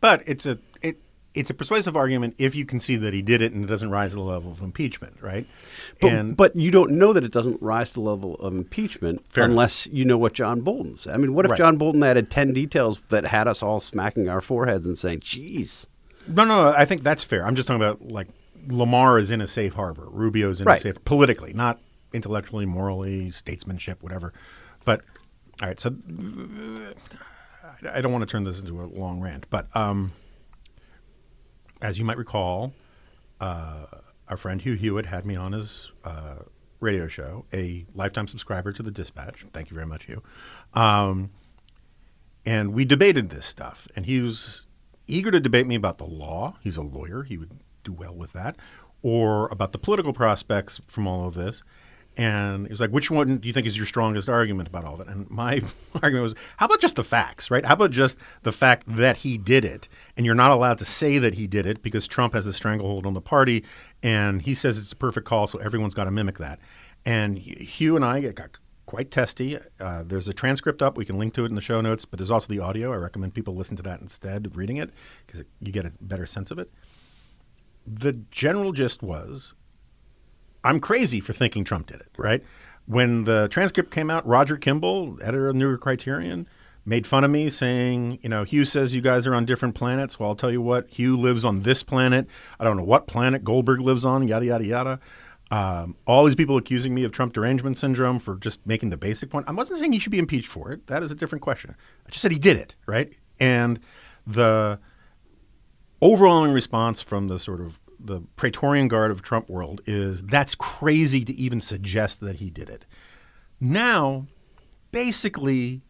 [0.00, 0.98] But it's a it
[1.32, 3.90] it's a persuasive argument if you can see that he did it and it doesn't
[3.90, 5.46] rise to the level of impeachment, right?
[6.00, 9.24] But, and but you don't know that it doesn't rise to the level of impeachment
[9.28, 9.52] Fair enough.
[9.52, 11.14] unless you know what John Bolton said.
[11.14, 11.58] I mean, what if Right.
[11.58, 15.86] John Bolton added 10 details that had us all smacking our foreheads and saying, geez.
[16.28, 17.44] No, no, no, I think that's fair.
[17.46, 18.28] I'm just talking about like
[18.68, 20.78] Lamar is in a safe harbor, Rubio's in Right.
[20.78, 21.80] a safe politically, not
[22.12, 24.32] intellectually, morally, statesmanship, whatever.
[24.84, 25.02] But
[25.62, 25.94] all right, so
[27.82, 30.12] I- don't want to turn this into a long rant, but um,
[31.80, 32.72] as you might recall,
[33.40, 33.86] uh,
[34.28, 36.36] our friend Hugh Hewitt had me on his uh,
[36.80, 39.44] radio show, a lifetime subscriber to the Dispatch.
[39.52, 40.22] Thank you very much, Hugh.
[40.74, 41.30] Um,
[42.44, 44.66] and we debated this stuff, and he was
[45.10, 46.56] eager to debate me about the law.
[46.62, 47.50] He's a lawyer; he would
[47.84, 48.56] do well with that,
[49.02, 51.62] or about the political prospects from all of this.
[52.16, 54.94] And he was like, "Which one do you think is your strongest argument about all
[54.94, 55.62] of it?" And my
[56.02, 57.64] argument was, "How about just the facts, right?
[57.64, 61.18] How about just the fact that he did it, and you're not allowed to say
[61.18, 63.64] that he did it because Trump has the stranglehold on the party,
[64.02, 66.58] and he says it's a perfect call, so everyone's got to mimic that."
[67.04, 68.58] And Hugh and I got
[68.90, 69.56] quite testy.
[69.78, 70.96] Uh, there's a transcript up.
[70.96, 72.92] We can link to it in the show notes, but there's also the audio.
[72.92, 74.90] I recommend people listen to that instead of reading it
[75.24, 76.72] because you get a better sense of it.
[77.86, 79.54] The general gist was
[80.64, 82.42] I'm crazy for thinking Trump did it, right?
[82.86, 86.48] When the transcript came out, Roger Kimball, editor of New Criterion,
[86.84, 90.18] made fun of me saying, you know, Hugh says you guys are on different planets.
[90.18, 92.26] Well, I'll tell you what, Hugh lives on this planet.
[92.58, 95.00] I don't know what planet Goldberg lives on, yada, yada, yada.
[95.50, 99.30] Um, all these people accusing me of Trump derangement syndrome for just making the basic
[99.30, 99.48] point.
[99.48, 100.86] I wasn't saying he should be impeached for it.
[100.86, 101.74] That is a different question.
[102.06, 103.12] I just said he did it, right?
[103.40, 103.80] And
[104.26, 104.78] the
[106.00, 111.24] overwhelming response from the sort of the Praetorian Guard of Trump world is that's crazy
[111.24, 112.86] to even suggest that he did it.
[113.60, 114.26] Now,
[114.90, 115.82] basically,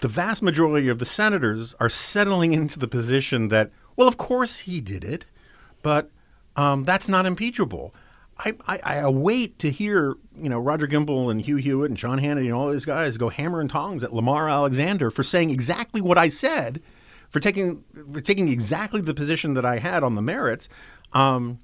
[0.00, 4.60] the vast majority of the senators are settling into the position that, well, of course
[4.60, 5.26] he did it,
[5.82, 6.10] but
[6.56, 7.94] um, that's not impeachable.
[8.38, 12.18] I, I, I await to hear, you know, Roger Kimball and Hugh Hewitt and Sean
[12.18, 16.00] Hannity and all these guys go hammer and tongs at Lamar Alexander for saying exactly
[16.00, 16.82] what I said,
[17.30, 20.68] for taking for taking exactly the position that I had on the merits.
[21.12, 21.60] Um,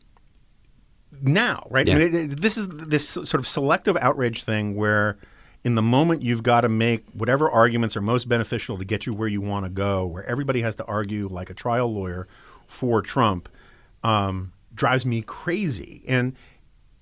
[1.23, 1.89] now, right?
[1.89, 5.19] I mean, it, it- this is this sort of selective outrage thing where,
[5.65, 9.13] in the moment, you've got to make whatever arguments are most beneficial to get you
[9.15, 12.29] where you want to go, where everybody has to argue like a trial lawyer
[12.69, 13.49] for Trump,
[14.05, 16.05] um, drives me crazy.
[16.07, 16.35] And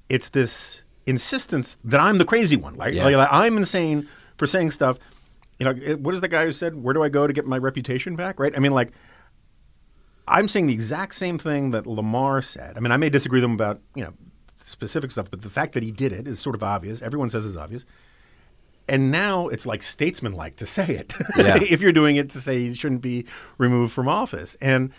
[0.09, 2.75] it's this insistence that I'm the crazy one.
[2.75, 3.05] Like, Yeah.
[3.09, 4.99] like, I'm insane for saying stuff.
[5.59, 7.47] You know, it- what is the guy who said, "Where do I go to get
[7.47, 8.55] my reputation back?" Right?
[8.57, 8.93] I mean, like.
[10.31, 12.77] I'm saying the exact same thing that Lamar said.
[12.77, 14.13] I mean, I may disagree with him about you know
[14.59, 17.01] specific stuff, but the fact that he did it is sort of obvious.
[17.01, 17.87] Everyone says it's obvious,
[18.89, 21.15] and now it's like statesman-like to say it.
[21.37, 21.57] Yeah.
[21.63, 23.25] if you're doing it to say he shouldn't be
[23.57, 24.91] removed from office, and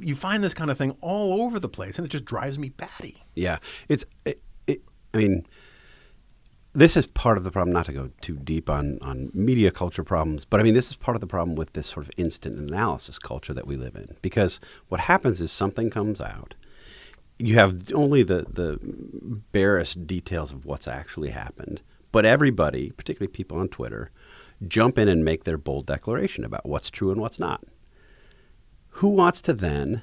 [0.00, 2.70] you find this kind of thing all over the place, and it just drives me
[2.70, 3.22] batty.
[3.34, 4.06] Yeah, it's.
[4.24, 4.42] It, it,
[5.12, 5.46] I mean,
[6.72, 7.72] this is part of the problem.
[7.72, 10.96] Not to go too deep on on media culture problems, but I mean, this is
[10.96, 14.16] part of the problem with this sort of instant analysis culture that we live in.
[14.22, 16.54] Because what happens is something comes out.
[17.38, 18.78] You have only the the
[19.52, 21.80] barest details of what's actually happened,
[22.12, 24.10] but everybody, particularly people on Twitter,
[24.68, 27.64] jump in and make their bold declaration about what's true and what's not.
[28.94, 30.02] Who wants to then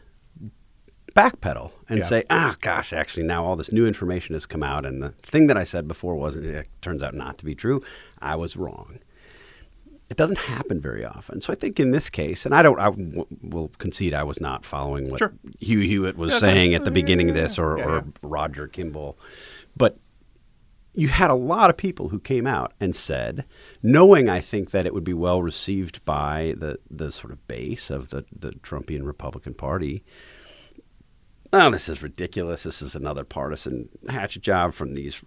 [1.18, 2.06] backpedal and Yeah.
[2.06, 5.48] say, ah, gosh, actually, now all this new information has come out, and the thing
[5.48, 7.82] that I said before wasn't, it turns out not to be true.
[8.22, 9.00] I was wrong.
[10.10, 11.42] It doesn't happen very often.
[11.42, 14.40] So I think in this case, and I don't, I w- will concede I was
[14.40, 15.34] not following what Sure.
[15.60, 18.02] Hugh Hewitt was Yeah, saying that's- at the beginning of this or, yeah, or yeah.
[18.22, 19.18] Roger Kimball.
[19.76, 19.98] But
[20.94, 23.44] you had a lot of people who came out and said,
[23.84, 27.90] knowing I think that it would be well received by the, the sort of base
[27.90, 30.04] of the, the Trumpian Republican Party,
[31.54, 32.64] oh, this is ridiculous.
[32.64, 35.22] This is another partisan hatchet job from these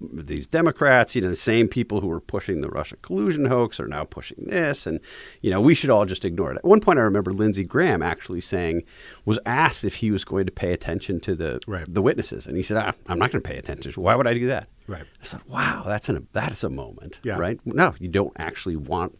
[0.00, 1.14] these Democrats.
[1.14, 4.44] You know, the same people who were pushing the Russia collusion hoax are now pushing
[4.46, 5.00] this, and
[5.40, 6.58] you know, we should all just ignore it.
[6.58, 8.82] At one point, I remember Lindsey Graham actually saying,
[9.24, 11.86] was asked if he was going to pay attention to the Right.
[11.92, 13.92] the witnesses, and he said, ah, "I'm not going to pay attention.
[13.94, 15.04] Why would I do that?" Right.
[15.20, 17.38] I said, "Wow, that's an that's a moment, Yeah.
[17.38, 17.58] right?
[17.64, 19.18] No, you don't actually want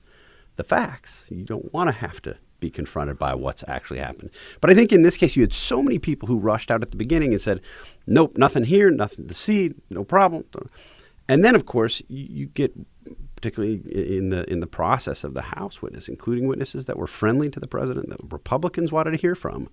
[0.57, 1.27] the facts.
[1.29, 4.31] You don't want to have to be confronted by what's actually happened.
[4.61, 6.91] But I think in this case, you had so many people who rushed out at
[6.91, 7.61] the beginning and said,
[8.07, 10.45] "Nope, nothing here, nothing to see, no problem."
[11.29, 12.73] and then, of course, you, get
[13.35, 17.51] particularly in the in the process of the House witness, including witnesses that were friendly
[17.51, 19.69] to the president, that Republicans wanted to hear from,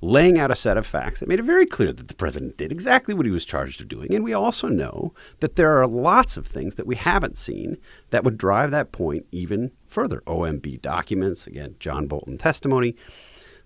[0.00, 2.70] laying out a set of facts that made it very clear that the president did
[2.70, 4.14] exactly what he was charged of doing.
[4.14, 7.78] And we also know that there are lots of things that we haven't seen
[8.10, 10.22] that would drive that point even further.
[10.26, 12.94] OMB documents, again, John Bolton testimony.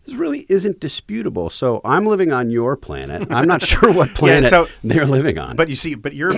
[0.05, 1.51] This really isn't disputable.
[1.51, 3.31] So I'm living on your planet.
[3.31, 5.55] I'm not sure what planet so- they're living on.
[5.57, 6.35] But you see, but you're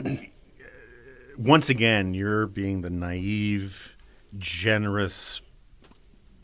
[1.38, 3.96] once again you're being the naive,
[4.36, 5.40] generous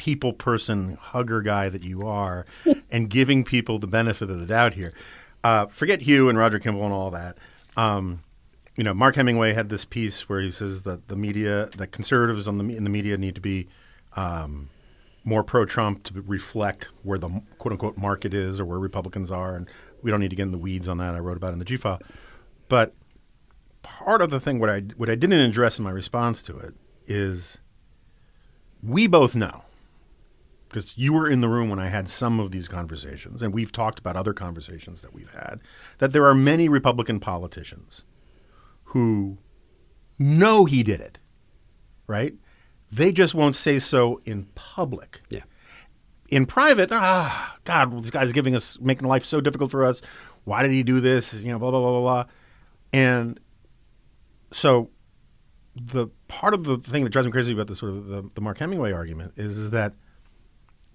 [0.01, 2.47] people person, hugger guy that you are,
[2.91, 4.95] and giving people the benefit of the doubt here.
[5.45, 7.37] Uh, forget Hugh and Roger Kimball and all that.
[7.77, 8.23] Um,
[8.77, 12.49] you know, Mark Hemingway had this piece where he says that the media, that conservatives
[12.49, 13.69] on the in the media need to be
[14.17, 14.71] um,
[15.23, 19.69] more pro-Trump to reflect where the quote unquote market is or where Republicans are, and
[20.01, 21.15] we don't need to get in the weeds on that.
[21.15, 22.01] I wrote about it in the G file,
[22.71, 22.95] but
[23.83, 26.75] part of the thing what I what I didn't address in my response to it
[27.07, 27.59] is
[28.83, 29.65] we both know
[30.71, 33.73] because you were in the room when I had some of these conversations, and we've
[33.73, 35.61] talked about other conversations that we've had,
[35.99, 38.05] that there are many Republican politicians
[38.85, 39.39] who
[40.17, 41.19] know he did it,
[42.07, 42.35] right?
[42.93, 45.21] They just won't say so in public.
[45.29, 45.41] yeah.
[46.29, 50.01] In private, ah, God, this guy's giving us, making life so difficult for us.
[50.45, 51.35] Why did he do this?
[51.35, 52.25] You know, blah, blah, blah, blah, blah.
[52.93, 53.41] And
[54.53, 54.91] so
[55.75, 58.41] the part of the thing that drives me crazy about the sort of the, the
[58.41, 59.95] Mark Hemingway argument is, is that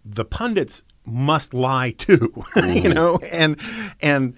[0.06, 2.92] the pundits must lie too, you mm-hmm.
[2.92, 3.60] know, and
[4.02, 4.36] and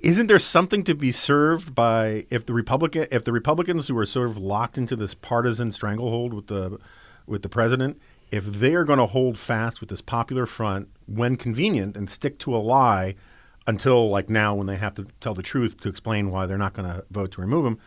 [0.00, 4.06] isn't there something to be served by if the Republican if the Republicans who are
[4.06, 6.78] sort of locked into this partisan stranglehold with the
[7.26, 11.36] with the president, if they are going to hold fast with this popular front when
[11.36, 13.14] convenient and stick to a lie
[13.66, 16.72] until like now when they have to tell the truth to explain why they're not
[16.72, 17.78] going to vote to remove him,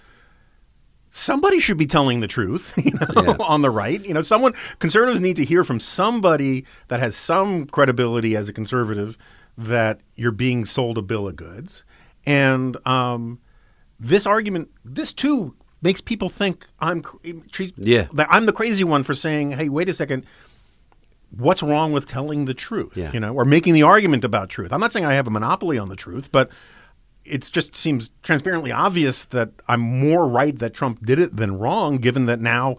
[1.15, 3.35] somebody should be telling the truth, you know, Yeah.
[3.39, 4.03] on the right.
[4.03, 8.53] You know, someone conservatives need to hear from somebody that has some credibility as a
[8.53, 9.15] conservative
[9.55, 11.83] that you're being sold a bill of goods.
[12.25, 13.39] And um,
[13.99, 17.03] this argument, this too makes people think I'm
[17.77, 18.07] Yeah.
[18.13, 20.25] that I'm the crazy one for saying, "Hey, wait a second,
[21.37, 23.11] what's wrong with telling the truth?" Yeah.
[23.11, 24.73] You know, or making the argument about truth.
[24.73, 26.49] I'm not saying I have a monopoly on the truth, but
[27.25, 31.97] it just seems transparently obvious that I'm more right that Trump did it than wrong,
[31.97, 32.77] given that now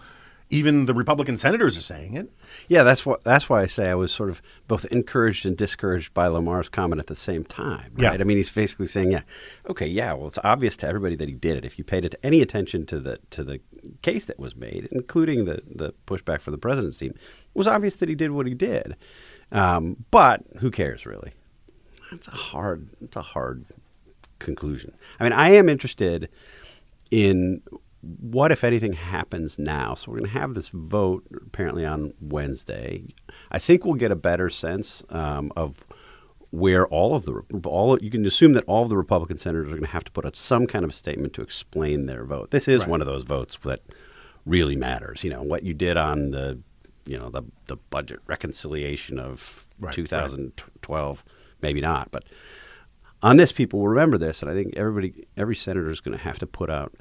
[0.50, 2.30] even the Republican senators are saying it.
[2.68, 6.12] Yeah, that's what that's why I say I was sort of both encouraged and discouraged
[6.14, 7.92] by Lamar's comment at the same time.
[7.96, 8.11] Yeah.
[8.11, 8.20] Right?
[8.20, 9.22] I mean, he's basically saying, yeah,
[9.68, 11.64] okay, yeah, well, it's obvious to everybody that he did it.
[11.64, 13.61] If you paid it any attention to the to the
[14.02, 17.18] case that was made, including the the pushback for the president's team, it
[17.54, 18.96] was obvious that he did what he did.
[19.50, 21.33] Um, but who cares, really?
[22.12, 23.64] It's a hard it's a hard
[24.44, 24.94] conclusion.
[25.18, 26.28] I mean, I am interested
[27.11, 27.62] in
[28.20, 29.94] what, if anything, happens now.
[29.94, 33.04] So we're going to have this vote apparently on Wednesday.
[33.50, 35.85] I think we'll get a better sense um, of
[36.50, 39.70] where all of the all you can assume that all of the Republican senators are
[39.70, 42.50] going to have to put out some kind of statement to explain their vote.
[42.52, 42.90] This is Right.
[42.90, 43.80] one of those votes that
[44.46, 45.24] really matters.
[45.24, 46.61] You know what you did on the
[47.07, 49.94] you know the the budget reconciliation of Right, right.
[49.96, 51.24] 2012,
[51.61, 52.24] maybe not, but
[53.25, 56.23] on this, people will remember this, and I think everybody, every senator is going to
[56.23, 56.93] have to put out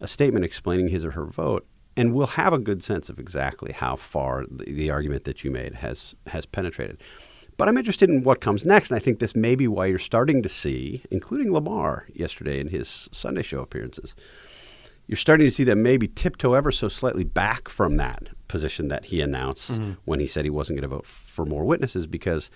[0.00, 1.66] a statement explaining his or her vote,
[1.96, 5.50] and we'll have a good sense of exactly how far the, the argument that you
[5.50, 7.02] made has has penetrated.
[7.56, 9.98] But I'm interested in what comes next, and I think this may be why you're
[9.98, 14.14] starting to see, including Lamar yesterday in his Sunday show appearances,
[15.08, 19.06] you're starting to see them maybe tiptoe ever so slightly back from that position that
[19.06, 19.94] he announced mm-hmm.
[20.04, 22.52] when he said he wasn't going to vote for more witnesses because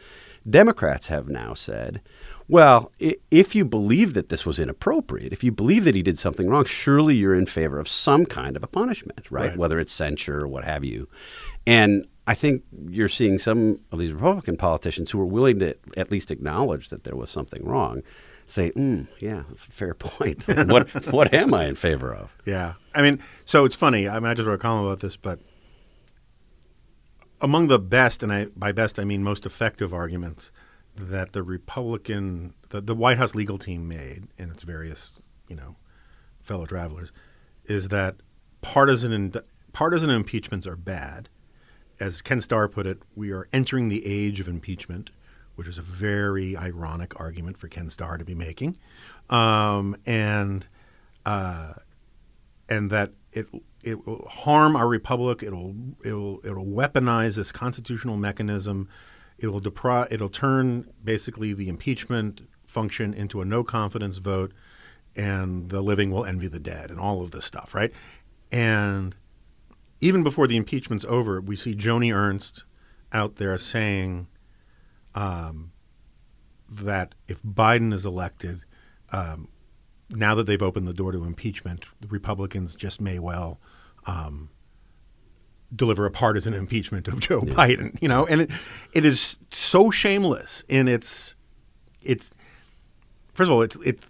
[0.49, 2.01] Democrats have now said,
[2.49, 6.49] well, if you believe that this was inappropriate, if you believe that he did something
[6.49, 9.51] wrong, surely you're in favor of some kind of a punishment, right?
[9.51, 9.57] Right.
[9.57, 11.09] Whether it's censure or what have you.
[11.67, 16.11] And I think you're seeing some of these Republican politicians who are willing to at
[16.11, 18.03] least acknowledge that there was something wrong
[18.47, 20.47] say, mm, yeah, that's a fair point.
[20.69, 22.37] what, what am I in favor of?
[22.45, 22.75] Yeah.
[22.95, 24.09] I mean, so it's funny.
[24.09, 25.41] I mean, I just wrote a column about this, but
[27.41, 30.51] among the best, and I by best I mean most effective arguments
[30.97, 35.13] that the Republican, the, the White House legal team made and its various,
[35.47, 35.77] you know,
[36.41, 37.13] fellow travelers,
[37.67, 38.17] is that
[38.63, 41.29] partisan ind- partisan impeachments are bad.
[41.99, 45.11] As Ken Starr put it, we are entering the age of impeachment,
[45.55, 48.77] which is a very ironic argument for Ken Starr to be making,
[49.31, 50.67] um, and
[51.25, 51.73] uh,
[52.69, 53.47] and that it
[53.87, 55.43] it will harm our republic.
[55.43, 58.89] It'll it'll it'll weaponize this constitutional mechanism.
[59.39, 64.53] It will depri- It'll turn basically the impeachment function into a no confidence vote,
[65.15, 67.93] and the living will envy the dead, and all of this stuff, right?
[68.51, 69.15] And
[70.01, 72.65] even before the impeachment's over, we see Joni Ernst
[73.13, 74.27] out there saying
[75.15, 75.71] um,
[76.69, 78.65] that if Biden is elected,
[79.13, 79.49] um,
[80.11, 83.61] now that they've opened the door to impeachment, the Republicans just may well
[84.07, 84.51] um,
[85.75, 88.01] deliver a partisan impeachment of Joe Biden.
[88.01, 88.51] You know, and it,
[88.93, 91.35] it is so shameless in its
[92.03, 92.31] its
[93.35, 94.07] first of all, it's it's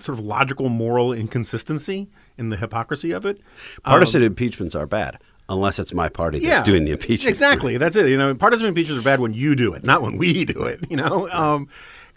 [0.00, 3.40] sort of logical moral inconsistency in the hypocrisy of it.
[3.84, 7.28] Partisan impeachments are bad unless it's my party that's doing the impeachment.
[7.28, 8.08] Exactly, that's it.
[8.08, 10.80] You know, partisan impeachments are bad when you do it, not when we do it.
[10.90, 11.68] You know, um,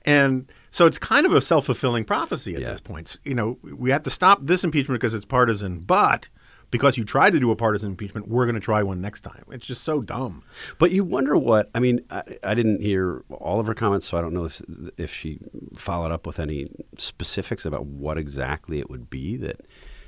[0.05, 2.71] and so it's kind of a self fulfilling prophecy at Yeah.
[2.71, 3.17] this point.
[3.25, 6.27] You know, we have to stop this impeachment because it's partisan, but
[6.69, 9.43] because you tried to do a partisan impeachment, we're going to try one next time.
[9.51, 10.43] It's just so dumb.
[10.79, 12.01] But you wonder what I mean.
[12.09, 14.61] I, I didn't hear all of her comments, so I don't know if,
[14.97, 15.39] if she
[15.75, 19.61] followed up with any specifics about what exactly it would be that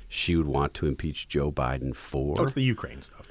[0.08, 2.34] she would want to impeach Joe Biden for.
[2.38, 3.30] Oh, it's the Ukraine stuff.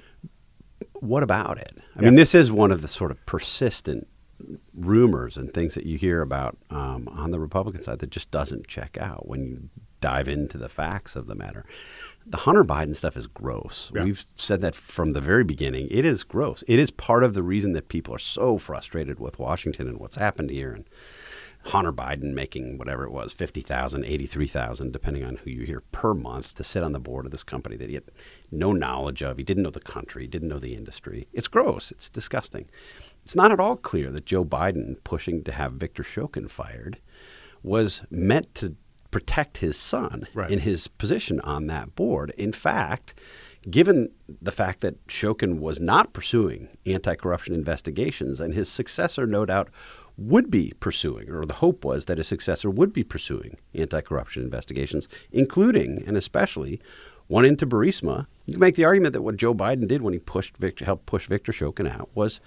[1.02, 1.78] what about it?
[1.96, 4.08] I mean, this is one of the sort of persistent
[4.74, 8.68] rumors and things that you hear about um, on the Republican side that just doesn't
[8.68, 9.70] check out when you
[10.02, 11.66] dive into the facts of the matter.
[12.30, 13.92] The Hunter Biden stuff is gross.
[13.94, 14.04] Yeah.
[14.04, 15.88] We've said that from the very beginning.
[15.90, 16.64] It is gross.
[16.68, 20.16] It is part of the reason that people are so frustrated with Washington and what's
[20.16, 20.72] happened here.
[20.72, 20.86] And
[21.66, 26.54] Hunter Biden making whatever it was, 50,000, 83,000, depending on who you hear, per month
[26.56, 28.06] to sit on the board of this company that he had
[28.52, 29.38] no knowledge of.
[29.38, 31.28] He didn't know the country, didn't know the industry.
[31.34, 31.92] It's gross.
[31.92, 32.70] It's disgusting.
[33.24, 37.00] It's not at all clear that Joe Biden pushing to have Victor Shokin fired
[37.64, 38.76] was meant to
[39.12, 40.52] protect his son Right.
[40.52, 42.32] in his position on that board.
[42.38, 43.14] In fact,
[43.70, 44.10] given
[44.42, 49.70] the fact that Shokin was not pursuing anti corruption investigations, and his successor, no doubt,
[50.18, 54.44] would be pursuing, or the hope was that his successor would be pursuing anti corruption
[54.44, 56.80] investigations, including and especially
[57.28, 58.26] one into Burisma.
[58.46, 61.06] You can make the argument that what Joe Biden did when he pushed Victor, helped
[61.06, 62.42] push Victor Shokin out was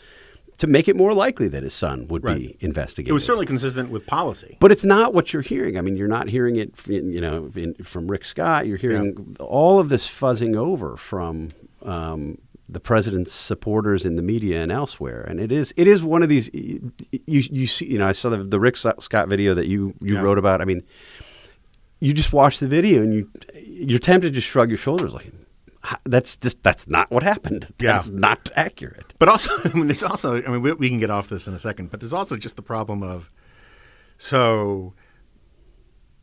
[0.59, 3.11] to make it more likely that his son would be investigated.
[3.11, 4.57] It was certainly consistent with policy.
[4.61, 5.77] But it's not what you're hearing.
[5.77, 8.67] I mean, you're not hearing it, you know, in, from Rick Scott.
[8.67, 11.49] You're hearing all of this fuzzing over from
[11.83, 12.39] um,
[12.69, 15.23] the president's supporters in the media and elsewhere.
[15.23, 16.49] And it is it is one of these.
[16.55, 20.15] You you see, you know, I saw the, the Rick Scott video that you you
[20.15, 20.23] Yeah.
[20.23, 20.61] wrote about.
[20.61, 20.83] I mean,
[22.01, 23.29] you just watch the video and you
[23.65, 25.33] you're tempted to shrug your shoulders like.
[25.85, 27.73] "H- That's just that's not what happened.
[27.81, 27.93] Yeah.
[27.95, 29.15] That's not accurate.
[29.19, 31.55] But also, I mean, there's also, I mean, we, we can get off this in
[31.55, 33.31] a second, but there's also just the problem of,
[34.19, 34.95] so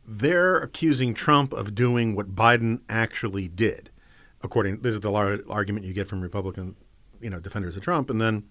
[0.06, 3.90] they're accusing Trump of doing what Biden actually did,
[4.42, 4.80] according.
[4.80, 6.76] This is the lar- argument you get from Republican,
[7.20, 8.44] you know, defenders of Trump, and then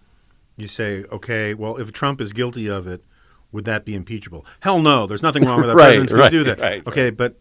[0.57, 3.03] you say, okay, well, if Trump is guilty of it,
[3.51, 4.45] would that be impeachable?
[4.59, 5.07] Hell no.
[5.07, 5.75] There's nothing wrong with that.
[5.75, 6.59] Right, President's going right, to do that.
[6.59, 7.39] right, okay, but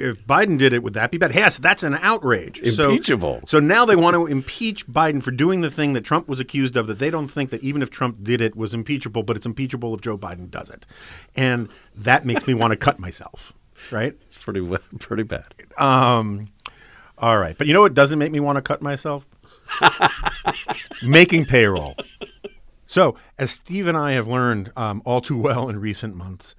[0.00, 1.34] if Biden did it, would that be bad?
[1.34, 2.60] Yes, that's an outrage.
[2.74, 3.42] So- Impeachable.
[3.46, 6.76] so now they want to impeach Biden for doing the thing that Trump was accused
[6.76, 9.46] of that they don't think that even if Trump did it was impeachable, but it's
[9.46, 10.86] impeachable if Joe Biden does it.
[11.36, 13.52] And that makes me want to cut myself,
[13.90, 14.14] right?
[14.26, 14.66] It's pretty
[14.98, 15.46] pretty bad.
[15.78, 16.48] Um,
[17.18, 17.56] all right.
[17.56, 19.26] But you know what doesn't make me want to cut myself?
[21.02, 21.94] Making payroll.
[22.86, 26.54] So, as Steve and I have learned um, all too well in recent months,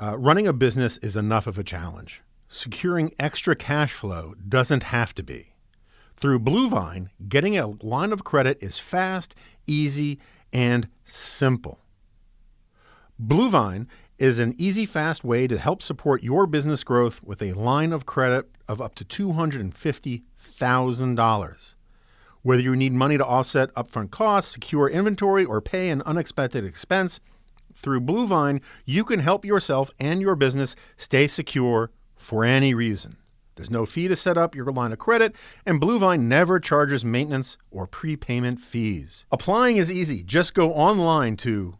[0.00, 2.22] uh, running a business is enough of a challenge.
[2.48, 5.52] Securing extra cash flow doesn't have to be.
[6.16, 9.34] Through Bluevine, getting a line of credit is fast,
[9.66, 10.18] easy,
[10.52, 11.80] and simple.
[13.18, 17.92] Bluevine is an easy, fast way to help support your business growth with a line
[17.92, 21.74] of credit of up to $250,000.
[22.42, 27.20] Whether you need money to offset upfront costs, secure inventory, or pay an unexpected expense,
[27.74, 33.18] through Bluevine, you can help yourself and your business stay secure for any reason.
[33.54, 37.56] There's no fee to set up your line of credit, and Bluevine never charges maintenance
[37.70, 39.24] or prepayment fees.
[39.32, 40.22] Applying is easy.
[40.22, 41.78] Just go online to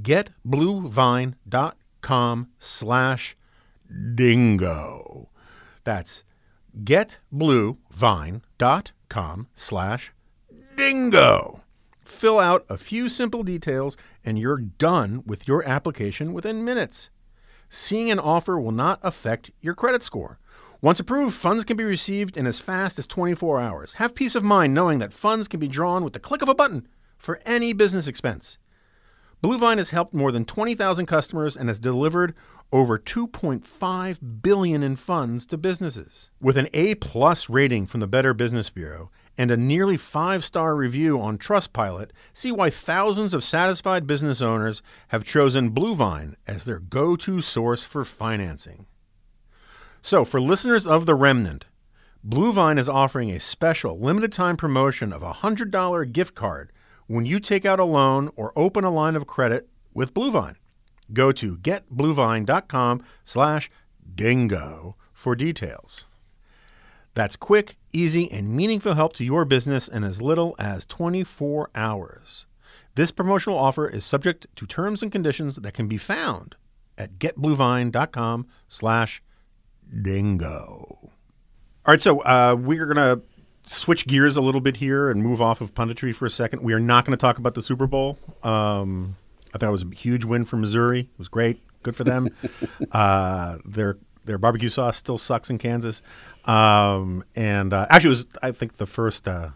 [0.00, 3.36] getbluevine.com slash
[4.14, 5.28] dingo.
[5.84, 6.24] That's
[6.84, 10.12] getbluevine.com slash
[10.76, 11.60] dingo.
[12.04, 17.10] Fill out a few simple details and you're done with your application within minutes.
[17.68, 20.38] Seeing an offer will not affect your credit score.
[20.80, 23.94] Once approved, funds can be received in as fast as 24 hours.
[23.94, 26.54] Have peace of mind knowing that funds can be drawn with the click of a
[26.54, 28.58] button for any business expense.
[29.42, 32.34] Bluevine has helped more than 20,000 customers and has delivered
[32.72, 36.30] over 2.5 billion in funds to businesses.
[36.40, 36.96] With an A+
[37.48, 42.68] rating from the Better Business Bureau and a nearly 5-star review on Trustpilot, see why
[42.68, 48.86] thousands of satisfied business owners have chosen Bluevine as their go-to source for financing.
[50.02, 51.66] So, for listeners of The Remnant,
[52.26, 56.72] Bluevine is offering a special limited time promotion of a $100 gift card
[57.06, 60.56] when you take out a loan or open a line of credit with Bluevine.
[61.12, 63.70] Go to getbluevine.com slash
[64.14, 66.04] dingo for details.
[67.14, 72.46] That's quick, easy, and meaningful help to your business in as little as 24 hours.
[72.94, 76.56] This promotional offer is subject to terms and conditions that can be found
[76.96, 79.22] at getbluevine.com slash
[80.02, 80.98] dingo.
[81.00, 81.12] All
[81.86, 83.22] right, so uh, we're going to
[83.64, 86.62] switch gears a little bit here and move off of punditry for a second.
[86.62, 88.18] We are not going to talk about the Super Bowl.
[88.42, 89.16] Um,
[89.54, 91.00] I thought it was a huge win for Missouri.
[91.00, 91.62] It was great.
[91.82, 92.28] Good for them.
[92.92, 96.02] uh, their their barbecue sauce still sucks in Kansas.
[96.48, 99.50] Um, and uh, actually, it was I think the first uh,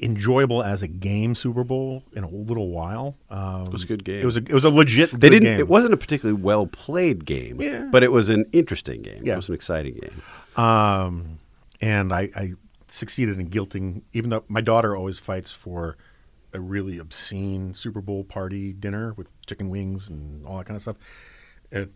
[0.00, 3.16] enjoyable as a game Super Bowl in a little while.
[3.30, 4.20] Um, It was a good game.
[4.20, 5.10] It was a it was a legit.
[5.18, 5.44] They didn't.
[5.48, 5.58] Game.
[5.60, 7.88] It wasn't a particularly well played game, Yeah.
[7.90, 9.22] but it was an interesting game.
[9.24, 9.34] Yeah.
[9.34, 10.22] It was an exciting game.
[10.64, 11.38] Um,
[11.80, 12.52] and I, I
[12.88, 15.96] succeeded in guilting, even though my daughter always fights for
[16.54, 20.82] a really obscene Super Bowl party dinner with chicken wings and all that kind of
[20.82, 20.96] stuff.
[21.70, 21.90] It,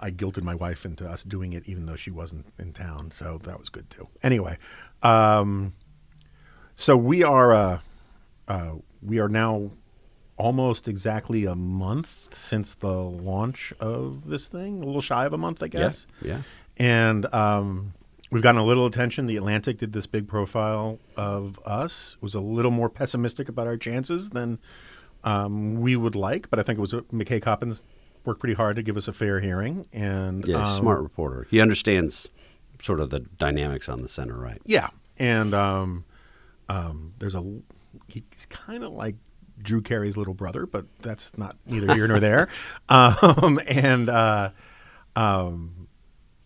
[0.00, 3.10] I guilted my wife into us doing it, even though she wasn't in town.
[3.10, 4.08] So that was good too.
[4.22, 4.58] Anyway,
[5.02, 5.74] um,
[6.74, 7.78] so we are uh,
[8.48, 8.72] uh,
[9.02, 9.70] we are now
[10.36, 14.82] almost exactly a month since the launch of this thing.
[14.82, 16.06] A little shy of a month, I guess.
[16.20, 16.28] Yeah.
[16.28, 16.42] yeah.
[16.76, 17.94] And um,
[18.32, 19.26] we've gotten a little attention.
[19.26, 22.16] The Atlantic did this big profile of us.
[22.20, 24.58] Was a little more pessimistic about our chances than
[25.22, 27.82] um, we would like, but I think it was uh, McKay Coppins
[28.24, 29.86] worked pretty hard to give us a fair hearing.
[29.92, 30.66] And Yeah.
[30.68, 31.46] um, smart reporter.
[31.50, 32.28] He understands
[32.82, 34.60] sort of the dynamics on the center right.
[34.66, 36.04] Yeah, and um,
[36.68, 37.44] um, there's a
[38.08, 39.16] he's kind of like
[39.62, 42.48] Drew Carey's little brother, but that's not neither here nor there.
[42.88, 44.50] Um, and uh,
[45.16, 45.88] um,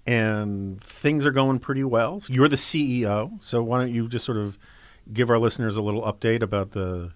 [0.07, 2.20] and things are going pretty well.
[2.20, 4.59] So you're the CEO, so why don't you just sort of
[5.12, 7.12] give our listeners a little update about the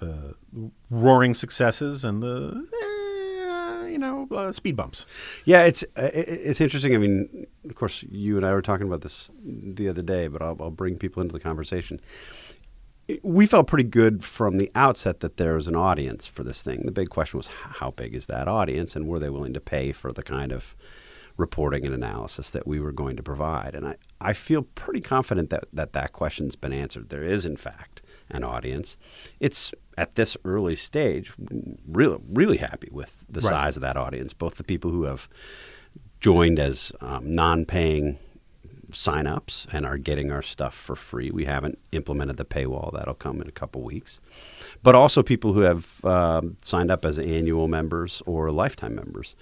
[0.00, 0.34] the
[0.90, 2.86] roaring successes and the eh,
[3.92, 5.06] you know uh, speed bumps.
[5.44, 6.94] Yeah, it's uh, it's interesting.
[6.94, 10.42] I mean, of course, you and I were talking about this the other day, but
[10.42, 12.00] I'll, I'll bring people into the conversation.
[13.22, 16.82] We felt pretty good from the outset that there was an audience for this thing.
[16.84, 19.92] The big question was, how big is that audience, and were they willing to pay
[19.92, 20.74] for the kind of
[21.36, 23.74] reporting and analysis that we were going to provide?
[23.74, 27.08] And I, I feel pretty confident that, that that question's been answered.
[27.08, 28.96] There is, in fact, an audience.
[29.40, 31.32] It's at this early stage
[31.86, 33.50] really really happy with the Right.
[33.50, 35.28] size of that audience, both the people who have
[36.20, 38.18] joined as um, non-paying
[38.90, 41.30] sign-ups and are getting our stuff for free.
[41.30, 44.20] We haven't implemented the paywall; that'll come in a couple weeks.
[44.82, 49.34] But also people who have um, signed up as annual members or lifetime members.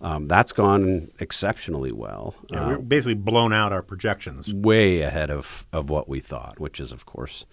[0.00, 2.34] Um, that's gone exceptionally well.
[2.50, 4.52] Yeah, Uh, we're basically blown out our projections.
[4.52, 7.46] way ahead of, of what we thought, which is of course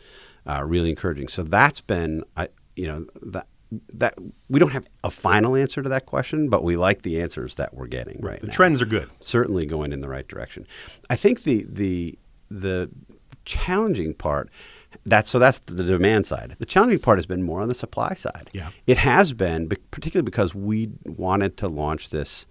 [0.46, 1.28] uh, really encouraging.
[1.28, 3.48] So that's been, I, you know, that
[3.94, 4.16] that
[4.50, 7.74] we don't have a final answer to that question, but we like the answers that
[7.74, 8.54] we're getting right, The now.
[8.54, 9.10] trends are good.
[9.22, 10.68] certainly going in the right direction.
[11.10, 12.18] I think the the
[12.50, 12.90] the
[13.46, 14.50] challenging part.
[15.06, 15.40] That's so.
[15.40, 16.58] That's the demand side.
[16.60, 18.50] The challenging part has been more on the supply side.
[18.52, 18.72] Yeah.
[18.88, 22.46] it has been, particularly because we wanted to launch this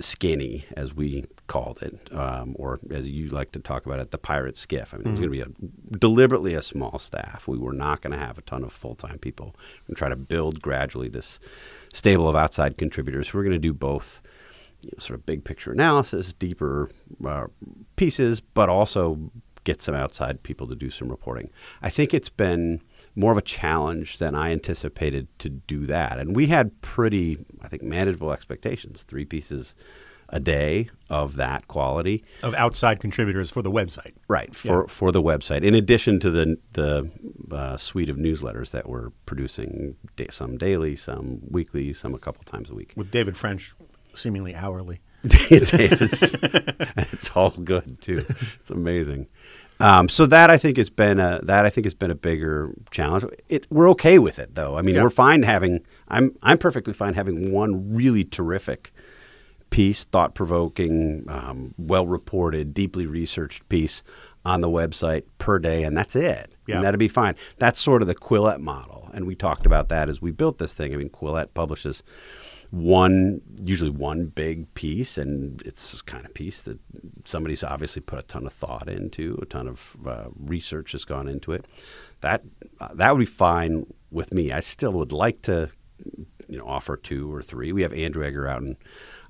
[0.00, 4.18] skinny, as we called it, um, or as you like to talk about it, the
[4.18, 4.92] pirate skiff.
[4.92, 7.46] I mean, it was going to be a, deliberately a small staff.
[7.46, 9.54] We were not going to have a ton of full time people.
[9.88, 11.40] We're try to build gradually this
[11.92, 14.20] stable of outside contributors who are going to do both.
[14.82, 16.90] You know, sort of big picture analysis, deeper
[17.24, 17.46] uh,
[17.96, 19.30] pieces, but also
[19.66, 21.50] get some outside people to do some reporting.
[21.82, 22.80] I think it's been
[23.16, 26.18] more of a challenge than I anticipated to do that.
[26.18, 29.74] And we had pretty, I think, manageable expectations three pieces
[30.28, 32.24] a day of that quality.
[32.42, 34.14] Of outside contributors for the website.
[34.28, 35.62] Right for for the website.
[35.62, 37.10] In addition to the the
[37.50, 42.42] uh, suite of newsletters that we're producing, da- some daily, some weekly, some a couple
[42.44, 42.92] times a week.
[42.96, 43.74] with David French
[44.14, 45.00] seemingly hourly.
[45.26, 46.34] Davis.
[46.34, 48.24] and it's all good too.
[48.60, 49.26] It's amazing.
[49.78, 52.72] Um, so that I think has been a that I think has been a bigger
[52.90, 53.24] challenge.
[53.48, 54.76] It, we're okay with it though.
[54.78, 55.02] I mean, Yeah.
[55.02, 55.84] we're fine having.
[56.08, 58.92] I'm I'm perfectly fine having one really terrific
[59.76, 64.02] piece, thought provoking, um, well reported, deeply researched piece
[64.42, 66.56] on the website per day, and that's it.
[66.66, 66.76] Yeah.
[66.76, 67.34] And that'd be fine.
[67.58, 70.72] That's sort of the Quillette model, and we talked about that as we built this
[70.72, 70.94] thing.
[70.94, 72.02] I mean, Quillette publishes
[72.70, 76.76] one usually one big piece and it's this kind of piece that
[77.24, 81.28] somebody's obviously put a ton of thought into a ton of uh, research has gone
[81.28, 81.64] into it
[82.22, 82.42] that
[82.80, 85.70] uh, that would be fine with me i still would like to
[86.48, 87.72] you know offer two or three.
[87.72, 88.76] We have Andrew Egger out in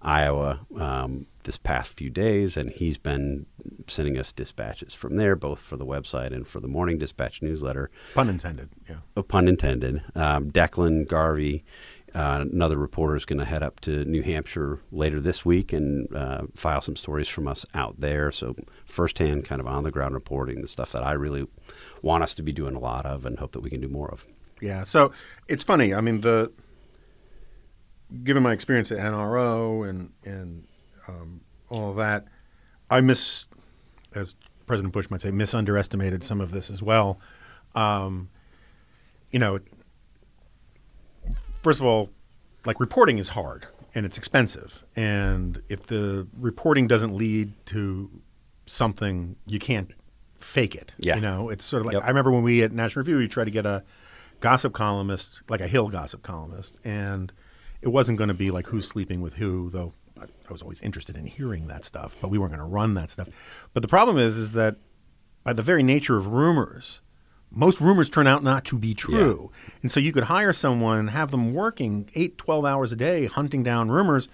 [0.06, 3.46] Iowa um, this past few days, and he's been
[3.88, 7.90] sending us dispatches from there, both for the website and for the Morning Dispatch newsletter.
[8.14, 8.70] Pun intended.
[8.88, 8.96] Yeah.
[9.16, 10.02] Oh, pun intended.
[10.14, 11.64] Um, Declan Garvey,
[12.14, 16.14] uh, another reporter, is going to head up to New Hampshire later this week and
[16.14, 18.30] uh, file some stories from us out there.
[18.30, 18.54] So,
[18.84, 21.48] firsthand, kind of on the ground reporting, the stuff that I really
[22.00, 24.08] want us to be doing a lot of and hope that we can do more
[24.08, 24.24] of.
[24.60, 24.84] Yeah.
[24.84, 25.12] So
[25.48, 25.94] it's funny.
[25.94, 26.50] I mean, the
[28.22, 30.66] given my experience at NRO and and
[31.08, 32.26] um, all of that,
[32.90, 33.46] I miss,
[34.14, 34.34] as
[34.66, 37.20] President Bush might say, misunderestimated some of this as well.
[37.74, 38.28] Um,
[39.30, 39.60] you know,
[41.62, 42.10] first of all,
[42.64, 48.10] like reporting is hard and it's expensive, and if the reporting doesn't lead to
[48.66, 49.92] something, you can't
[50.38, 50.92] fake it.
[50.98, 51.16] Yeah.
[51.16, 52.04] You know, it's sort of like Yep.
[52.04, 53.84] I remember when we at National Review we tried to get a
[54.40, 57.32] gossip columnist, like a Hill gossip columnist, and
[57.82, 59.92] it wasn't going to be like who's sleeping with who, though.
[60.18, 62.94] I, I was always interested in hearing that stuff, but we weren't going to run
[62.94, 63.28] that stuff.
[63.74, 64.76] But the problem is, is that
[65.44, 67.00] by the very nature of rumors,
[67.50, 69.50] most rumors turn out not to be true.
[69.82, 73.62] And so you could hire someone, have them working eight, 12 hours a day hunting
[73.62, 74.28] down rumors,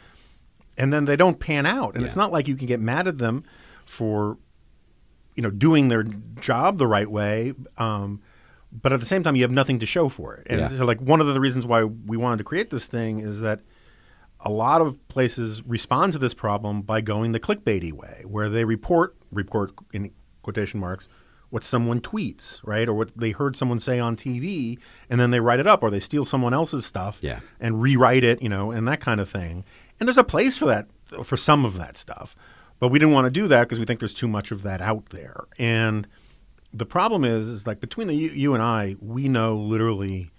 [0.78, 1.94] and then they don't pan out.
[1.94, 3.44] And it's not like you can get mad at them
[3.84, 4.38] for,
[5.34, 7.52] you know, doing their job the right way.
[7.76, 8.22] Um,
[8.72, 10.46] but at the same time, you have nothing to show for it.
[10.48, 10.68] And Yeah.
[10.70, 13.60] so, like, one of the reasons why we wanted to create this thing is that
[14.40, 18.64] a lot of places respond to this problem by going the clickbaity way, where they
[18.64, 20.10] report report in
[20.42, 21.08] quotation marks
[21.50, 24.78] what someone tweets, right, or what they heard someone say on TV,
[25.10, 27.40] and then they write it up, or they steal someone else's stuff Yeah.
[27.60, 29.62] and rewrite it, you know, and that kind of thing.
[30.00, 30.86] And there's a place for that,
[31.24, 32.34] for some of that stuff,
[32.80, 34.80] but we didn't want to do that because we think there's too much of that
[34.80, 35.44] out there.
[35.58, 36.08] And
[36.72, 40.30] the problem is, is like between the you, you and I, we know literally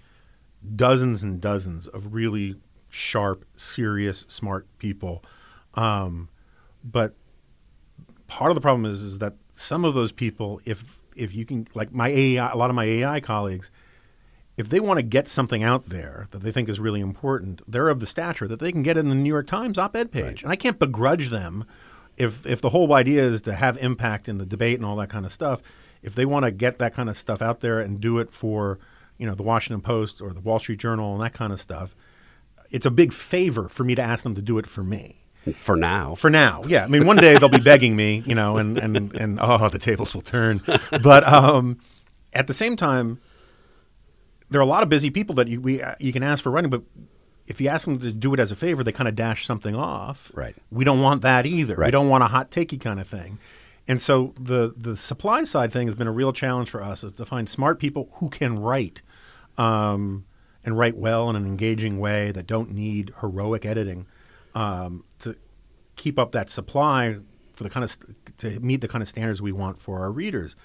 [0.75, 2.55] dozens and dozens of really
[2.89, 5.23] sharp, serious, smart people.
[5.73, 6.29] Um,
[6.84, 7.15] but
[8.27, 10.84] part of the problem is is that some of those people, if
[11.15, 13.69] if you can, like my AEI, a lot of my AEI colleagues,
[14.57, 17.89] if they want to get something out there that they think is really important, they're
[17.89, 20.51] of the stature that they can get in the New York Times op-ed page, and
[20.51, 21.65] I can't begrudge them
[22.17, 25.09] if if the whole idea is to have impact in the debate and all that
[25.09, 25.61] kind of stuff.
[26.04, 28.80] If they want to get that kind of stuff out there and do it for
[29.18, 31.95] you know the Washington Post or the Wall Street Journal and that kind of stuff,
[32.72, 35.26] it's a big favor for me to ask them to do it for me.
[35.58, 36.16] For now.
[36.16, 36.86] For now, yeah.
[36.86, 39.80] I mean, one day they'll be begging me, you know, and and and oh, the
[39.80, 40.62] tables will turn.
[41.01, 41.80] But um,
[42.32, 43.20] at the same time,
[44.49, 46.51] there are a lot of busy people that you we uh, you can ask for
[46.51, 46.84] running, but
[47.45, 49.76] if you ask them to do it as a favor, they kind of dash something
[49.76, 50.32] off.
[50.34, 50.56] Right.
[50.72, 51.76] We don't want that either.
[51.76, 51.88] Right.
[51.88, 53.39] We don't want a hot takey kind of thing.
[53.88, 57.13] And so the the supply side thing has been a real challenge for us is
[57.13, 59.01] to find smart people who can write,
[59.57, 60.25] um,
[60.63, 64.05] and write well in an engaging way that don't need heroic editing,
[64.55, 65.36] um, to
[65.97, 67.17] keep up that supply
[67.51, 70.11] for the kind of st- to meet the kind of standards we want for our
[70.11, 70.55] readers.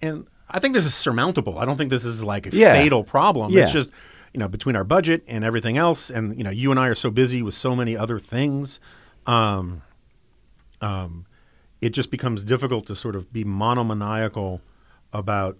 [0.00, 1.58] And I think this is surmountable.
[1.58, 2.72] I don't think this is like a Yeah.
[2.74, 3.52] fatal problem.
[3.52, 3.64] Yeah.
[3.64, 3.90] It's just
[4.32, 6.94] you know between our budget and everything else, and you know you and I are
[6.94, 8.80] so busy with so many other things.
[9.26, 9.82] Um,
[10.80, 11.26] um,
[11.84, 14.62] it just becomes difficult to sort of be monomaniacal
[15.12, 15.58] about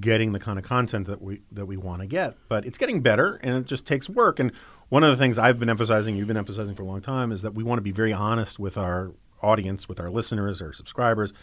[0.00, 2.34] getting the kind of content that we that we want to get.
[2.48, 4.40] But it's getting better, and it just takes work.
[4.40, 4.52] And
[4.88, 7.42] one of the things I've been emphasizing, you've been emphasizing for a long time, is
[7.42, 9.12] that we want to be very honest with our
[9.42, 11.34] audience, with our listeners, our subscribers,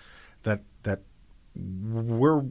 [0.42, 1.02] that that
[1.56, 2.44] we're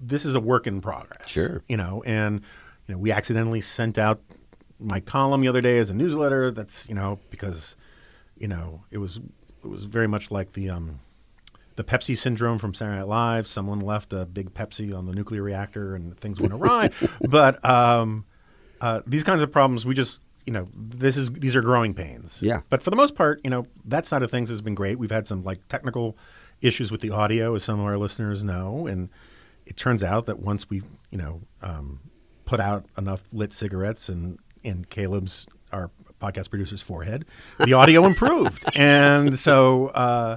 [0.00, 1.28] this is a work in progress.
[1.28, 1.62] Sure.
[1.68, 2.40] you know, and
[2.86, 4.22] you know we accidentally sent out
[4.80, 6.50] my column the other day as a newsletter.
[6.50, 7.76] That's you know because
[8.38, 9.20] you know it was
[9.66, 11.00] it was very much like the um,
[11.74, 13.46] the Pepsi syndrome from Saturday Night Live.
[13.46, 16.90] Someone left a big Pepsi on the nuclear reactor and things went awry.
[17.20, 18.24] but um,
[18.80, 22.40] uh, these kinds of problems, we just you know this is these are growing pains.
[22.40, 22.62] Yeah.
[22.70, 24.98] But for the most part, you know that side of things has been great.
[24.98, 26.16] We've had some like technical
[26.62, 29.10] issues with the audio, as some of our listeners know, and
[29.66, 32.00] it turns out that once we you know um,
[32.44, 35.90] put out enough lit cigarettes and in Caleb's our
[36.20, 37.24] podcast producer's forehead,
[37.64, 39.88] the audio improved, and so.
[39.88, 40.36] Uh,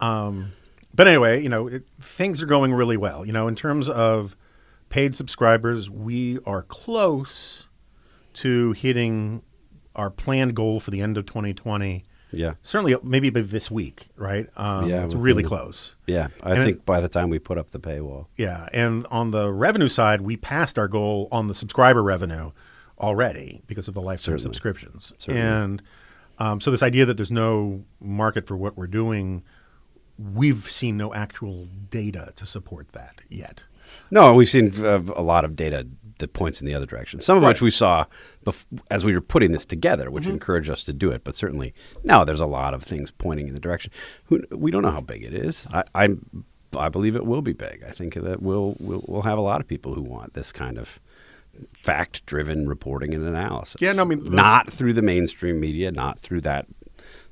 [0.00, 0.52] um,
[0.94, 3.24] but anyway, you know, it, things are going really well.
[3.24, 4.36] You know, in terms of
[4.90, 7.66] paid subscribers, we are close
[8.34, 9.42] to hitting
[9.96, 12.04] our planned goal for the end of 2020.
[12.32, 12.54] Yeah.
[12.62, 14.48] Certainly, maybe by this week, right?
[14.56, 15.94] Um, Yeah, it's really the- close.
[16.06, 16.28] Yeah.
[16.42, 18.26] I And it- think by the time we put up the paywall.
[18.36, 22.50] Yeah, and on the revenue side, we passed our goal on the subscriber revenue
[22.98, 24.42] already because of the lifetime Certainly.
[24.42, 25.12] subscriptions.
[25.18, 25.40] Certainly.
[25.40, 25.82] And
[26.38, 29.42] um, so this idea that there's no market for what we're doing,
[30.18, 33.62] we've seen no actual data to support that yet.
[34.10, 35.86] No, we've seen uh, a lot of data
[36.18, 37.20] that points in the other direction.
[37.20, 37.50] Some of Right.
[37.50, 38.06] which we saw
[38.46, 41.24] bef- as we were putting this together, which encouraged us to do it.
[41.24, 41.74] But certainly
[42.04, 43.92] now there's a lot of things pointing in the direction.
[44.26, 45.66] Who, we don't know how big it is.
[45.72, 46.08] I, I
[46.76, 47.84] I believe it will be big.
[47.86, 50.78] I think that we'll we'll, we'll have a lot of people who want this kind
[50.78, 50.98] of
[51.72, 53.76] fact-driven reporting and analysis.
[53.80, 56.66] Yeah, no, I mean, not through the mainstream media, not through that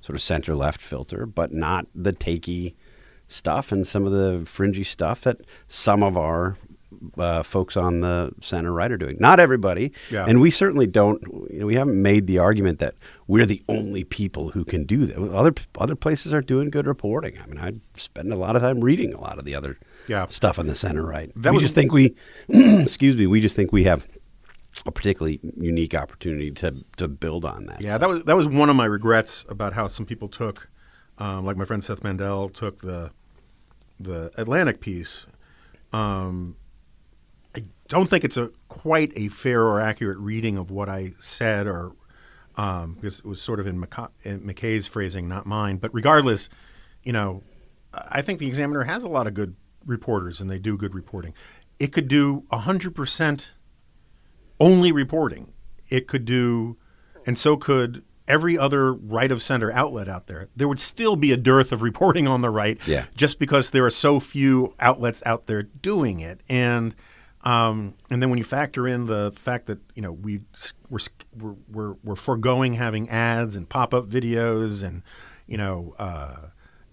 [0.00, 2.74] sort of center-left filter, but not the takey
[3.28, 6.56] stuff and some of the fringy stuff that some of our
[7.18, 9.16] uh, folks on the center right are doing.
[9.20, 10.24] Not everybody, Yeah.
[10.26, 11.22] and we certainly don't.
[11.50, 12.94] You know, we haven't made the argument that
[13.26, 15.18] we're the only people who can do that.
[15.18, 17.38] Other other places are doing good reporting.
[17.42, 19.78] I mean, I spend a lot of time reading a lot of the other
[20.08, 20.26] Yeah.
[20.28, 21.30] stuff on the center right.
[21.36, 22.14] That we was- just think we,
[22.48, 24.06] excuse me, we just think we have
[24.86, 27.80] a particularly unique opportunity to to build on that.
[27.82, 30.68] Yeah, that was that was one of my regrets about how some people took,
[31.18, 33.10] um, like my friend Seth Mandel took the
[34.00, 35.26] the Atlantic piece.
[35.92, 36.56] Um,
[37.92, 41.92] don't think it's a quite a fair or accurate reading of what I said, or
[42.56, 43.74] um, because it was sort of in,
[44.24, 45.76] in McKay's phrasing, not mine.
[45.76, 46.48] But regardless,
[47.02, 47.42] you know,
[47.92, 51.34] I think the Examiner has a lot of good reporters, and they do good reporting.
[51.78, 53.52] It could do hundred percent
[54.58, 55.52] only reporting.
[55.88, 56.78] It could do,
[57.26, 60.48] and so could every other right of center outlet out there.
[60.56, 63.04] There would still be a dearth of reporting on the right, Yeah.
[63.16, 66.40] just because there are so few outlets out there doing it.
[66.48, 66.94] And
[67.44, 70.40] um, and then when you factor in the fact that you know we
[70.88, 75.02] we're we're we're, foregoing having ads and pop up videos and
[75.46, 75.94] you know.
[75.98, 76.36] Uh,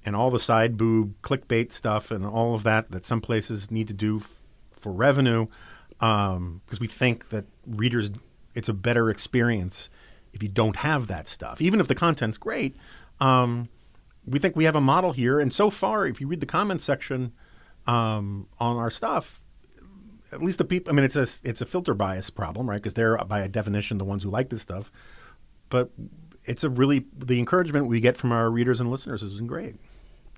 [0.06, 3.88] and all the side boob clickbait stuff and all of that that some places need
[3.88, 4.40] to do f-
[4.72, 5.46] for revenue
[6.00, 8.10] because we think that readers
[8.56, 9.90] it's a better experience
[10.34, 12.76] if you don't have that stuff even if the content's great
[13.20, 13.68] um,
[14.26, 16.82] we think we have a model here and so far if you read the comment
[16.82, 17.34] section
[17.86, 19.42] um, on our stuff
[20.32, 22.94] at least the people i mean it's a it's a filter bias problem right because
[22.94, 24.92] they're by definition the ones who like this stuff
[25.70, 25.90] but
[26.46, 29.76] it's a really the encouragement we get from our readers and listeners has been great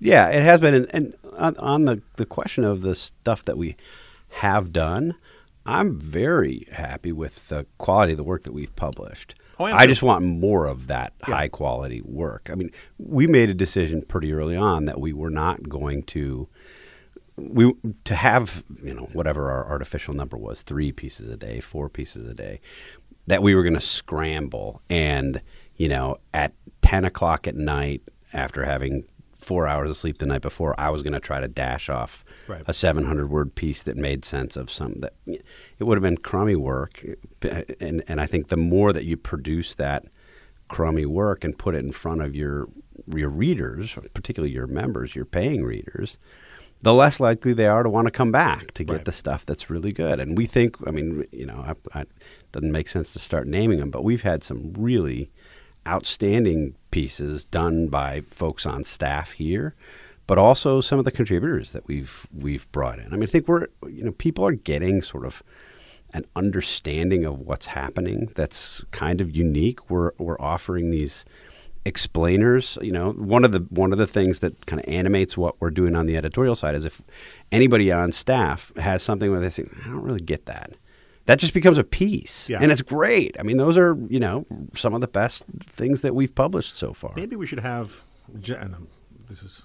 [0.00, 0.74] Yeah, it has been.
[0.74, 3.76] And, and on, on the, the question of the stuff that we
[4.30, 5.14] have done,
[5.64, 9.36] I'm very happy with the quality of the work that we've published.
[9.60, 9.92] Oh, I am I too.
[9.92, 12.48] just want more of that high quality work.
[12.50, 16.48] I mean, we made a decision pretty early on that we were not going to
[17.50, 17.72] we
[18.04, 22.28] to have you know whatever our artificial number was three pieces a day four pieces
[22.28, 22.60] a day
[23.26, 25.40] that we were going to scramble and
[25.76, 29.04] you know at 10 o'clock at night after having
[29.38, 32.24] four hours of sleep the night before i was going to try to dash off
[32.48, 32.62] Right.
[32.66, 36.56] a 700 word piece that made sense of some that it would have been crummy
[36.56, 37.04] work
[37.80, 40.04] and and i think the more that you produce that
[40.68, 42.66] crummy work and put it in front of your
[43.14, 46.18] your readers, particularly your members, your paying readers,
[46.82, 49.04] the less likely they are to want to come back to get Right.
[49.04, 50.18] the stuff that's really good.
[50.20, 51.64] And we think, I mean, you know,
[51.94, 52.04] I, I,
[52.50, 55.30] doesn't make sense to start naming them, but we've had some really
[55.86, 59.74] outstanding pieces done by folks on staff here,
[60.26, 63.06] but also some of the contributors that we've we've brought in.
[63.06, 65.42] I mean, I think we're you know people are getting sort of
[66.14, 69.90] an understanding of what's happening that's kind of unique.
[69.90, 71.24] We're we're offering these
[71.84, 72.78] explainers.
[72.82, 75.70] You know, one of the one of the things that kind of animates what we're
[75.70, 77.00] doing on the editorial side is if
[77.50, 80.72] anybody on staff has something where they say, I don't really get that.
[81.26, 82.58] That just becomes a piece, Yeah.
[82.60, 83.36] and it's great.
[83.38, 86.92] I mean, those are you know some of the best things that we've published so
[86.92, 87.12] far.
[87.16, 88.02] Maybe we should have.
[88.34, 88.88] And um,
[89.28, 89.62] this is.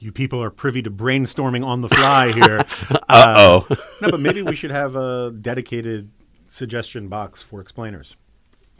[0.00, 2.64] You people are privy to brainstorming on the fly here.
[3.08, 3.66] Uh oh.
[4.00, 6.10] no, but maybe we should have a dedicated
[6.48, 8.14] suggestion box for explainers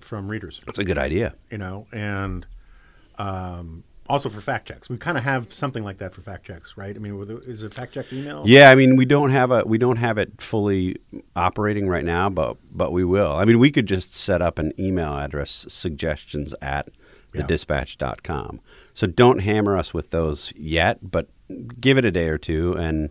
[0.08, 0.60] from readers.
[0.66, 1.34] That's a good idea.
[1.50, 2.46] You know, and
[3.18, 4.88] um, also for fact checks.
[4.88, 6.96] We kind of have something like that for fact checks, right?
[6.96, 8.42] I mean, is it fact check email?
[8.46, 10.96] Yeah, I mean, we don't have a we don't have it fully
[11.36, 13.32] operating right now, but but we will.
[13.32, 16.88] I mean, we could just set up an email address suggestions at
[17.34, 17.42] Yeah.
[17.42, 18.60] thedispatch.com.
[18.94, 21.28] So don't hammer us with those yet, but
[21.80, 23.10] give it a day or two and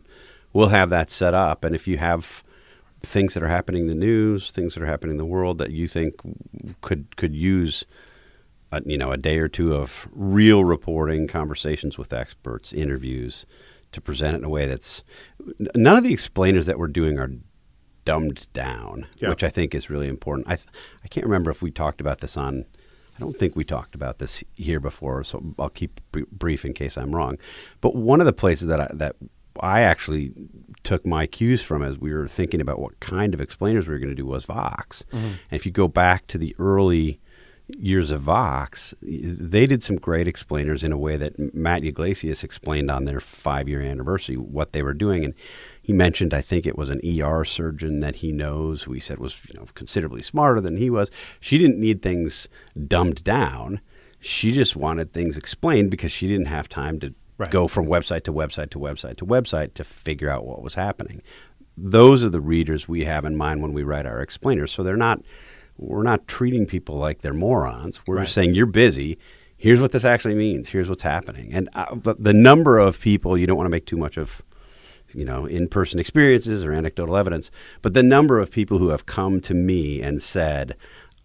[0.53, 1.63] we'll have that set up.
[1.63, 2.43] And if you have
[3.01, 5.71] things that are happening in the news, things that are happening in the world that
[5.71, 6.15] you think
[6.81, 7.85] could could use
[8.71, 13.45] a, you know a day or two of real reporting, conversations with experts, interviews
[13.91, 15.03] to present it in a way that's
[15.75, 17.31] none of the explainers that we're doing are
[18.03, 19.29] dumbed down, Yeah.
[19.29, 20.47] which I think is really important.
[20.47, 20.67] I th-
[21.03, 22.65] I can't remember if we talked about this on.
[23.15, 26.73] I don't think we talked about this here before, so I'll keep br- brief in
[26.73, 27.37] case I'm wrong.
[27.81, 29.15] But one of the places that I, that
[29.62, 30.34] I actually
[30.84, 33.99] took my cues from as we were thinking about what kind of explainers we were
[33.99, 35.03] going to do was Vox.
[35.12, 37.20] And if you go back to the early
[37.78, 42.89] years of Vox, they did some great explainers in a way that Matt Yglesias explained
[42.89, 45.26] on their five year anniversary what they were doing.
[45.26, 45.34] And,
[45.88, 49.20] he mentioned, I think it was an ER surgeon that he knows, who he said
[49.20, 51.10] was you know considerably smarter than he was.
[51.39, 52.49] She didn't need things
[52.88, 53.80] dumbed down.
[54.20, 57.51] She just wanted things explained because she didn't have time to Right.
[57.51, 61.21] go from website to website to website to website to figure out what was happening.
[61.77, 64.71] Those are the readers we have in mind when we write our explainers.
[64.71, 65.21] So they're not
[65.77, 68.01] we're not treating people like they're morons.
[68.07, 68.27] We're Right.
[68.27, 69.19] saying you're busy.
[69.55, 70.69] Here's what this actually means.
[70.69, 71.51] Here's what's happening.
[71.53, 74.41] And uh, the number of people you don't want to make too much of
[75.13, 77.51] you know in-person experiences or anecdotal evidence,
[77.83, 80.75] but the number of people who have come to me and said,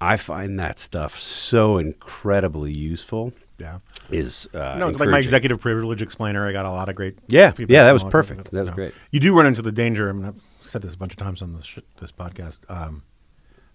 [0.01, 3.33] "I find that stuff so incredibly useful."
[3.63, 3.79] Yeah.
[4.11, 6.47] Is uh, No, it's like my executive privilege explainer.
[6.49, 7.17] I got a lot of great.
[7.29, 8.51] Yeah, yeah, that was perfect.
[8.51, 8.93] That was great.
[9.13, 10.09] You do run into the danger.
[10.09, 12.59] I mean, I've said this a bunch of times on this sh- this podcast.
[12.69, 13.05] Um,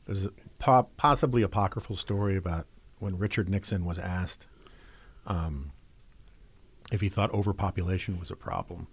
[0.05, 2.67] there's a po- possibly apocryphal story about
[2.99, 4.45] when Richard Nixon was asked
[5.25, 5.71] um,
[6.91, 8.87] if he thought overpopulation was a problem,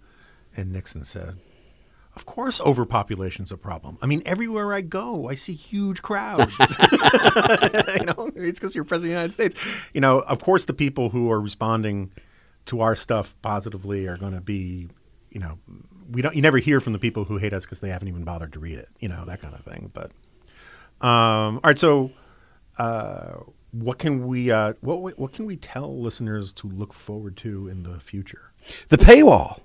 [0.55, 1.37] and Nixon said.
[2.15, 3.97] Of course, overpopulation's a problem.
[4.01, 6.53] I mean, everywhere I go, I see huge crowds.
[6.59, 9.55] you know, it's because you're president of the United States.
[9.93, 12.11] You know, of course, the people who are responding
[12.67, 14.87] to our stuff positively are going to be,
[15.29, 15.59] you know,
[16.09, 16.35] we don't.
[16.35, 18.59] You never hear from the people who hate us because they haven't even bothered to
[18.59, 18.89] read it.
[18.99, 19.91] You know, that kind of thing.
[19.93, 20.11] But
[21.05, 22.11] um, all right, so
[22.77, 23.39] uh,
[23.71, 27.83] what can we uh, what what can we tell listeners to look forward to in
[27.83, 28.51] the future?
[28.89, 29.59] The paywall.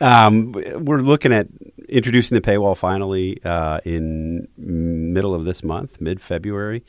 [0.00, 1.46] um, we're looking at
[1.88, 6.84] introducing the paywall finally uh, in middle of this month, mid February.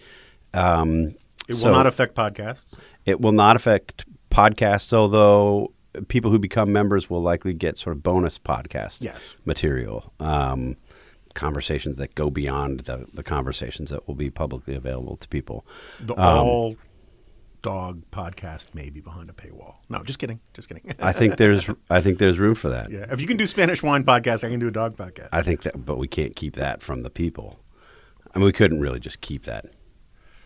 [0.53, 1.15] Um,
[1.47, 2.75] It so will not affect podcasts.
[3.05, 5.71] it will not affect podcasts, although
[6.07, 9.35] people who become members will likely get sort of bonus podcast Yes.
[9.45, 10.11] material.
[10.19, 10.75] Um,
[11.35, 15.65] conversations that go beyond the, the conversations that will be publicly available to people.
[15.99, 16.75] The Um, all
[17.65, 19.77] dog podcast may be behind a paywall.
[19.89, 20.39] No, just kidding.
[20.53, 20.93] Just kidding.
[20.99, 22.91] I think there's I think there's room for that.
[22.91, 25.29] yeah, if you can do Spanish wine podcast, I can do a dog podcast.
[25.31, 27.59] I think that, but we can't keep that from the people.
[28.33, 29.65] I mean, we couldn't really just keep that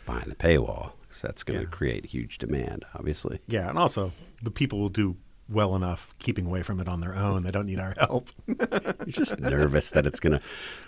[0.06, 1.70] behind the paywall 'cause that's going to Yeah.
[1.72, 3.40] create huge demand, obviously.
[3.48, 5.18] yeah, and also the people will do
[5.50, 7.44] well enough keeping away from it on their own.
[7.44, 8.30] They don't need our help.
[8.48, 10.40] You're just nervous that it's going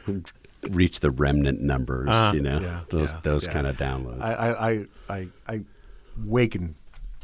[0.05, 0.23] to
[0.69, 3.53] reach the remnant numbers, Uh, you know, yeah, those yeah, those yeah.
[3.53, 4.21] kind of downloads.
[4.21, 5.61] I, I, I
[6.17, 6.75] wake in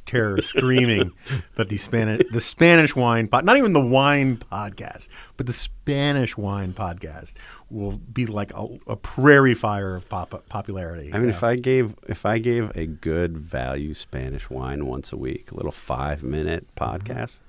[0.05, 1.11] terror, screaming
[1.57, 6.37] that the Spanish, the Spanish wine, pod, not even the wine podcast, but the Spanish
[6.37, 7.33] wine podcast
[7.69, 11.11] will be like a, a prairie fire of pop, popularity.
[11.13, 11.35] I mean, Yeah.
[11.35, 15.55] if I gave if I gave a good value Spanish wine once a week, a
[15.55, 16.95] little five minute Mm-hmm.
[17.11, 17.41] podcast,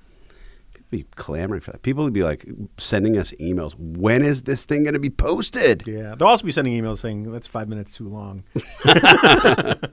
[0.73, 1.81] people would be clamoring for that.
[1.81, 2.45] People would be like
[2.77, 3.73] sending us emails.
[3.79, 5.83] When is this thing going to be posted?
[5.87, 8.43] Yeah, they'll also be sending emails saying that's five minutes too long.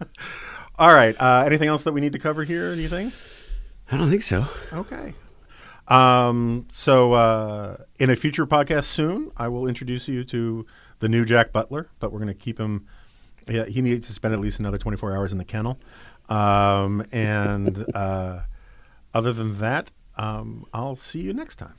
[0.79, 1.17] All right.
[1.19, 2.71] Uh, anything else that we need to cover here?
[2.73, 3.13] Anything?
[3.91, 4.47] I don't think so.
[4.73, 5.15] Okay.
[5.89, 10.67] Um, so, uh, in a future podcast soon, I will introduce you to
[10.99, 12.87] the new Jack Butler, but we're going to keep him.
[13.49, 15.79] Yeah, he needs to spend at least another 24 hours in the kennel.
[16.29, 18.41] Um, and uh,
[19.15, 21.77] other than that, um, I'll see you next time.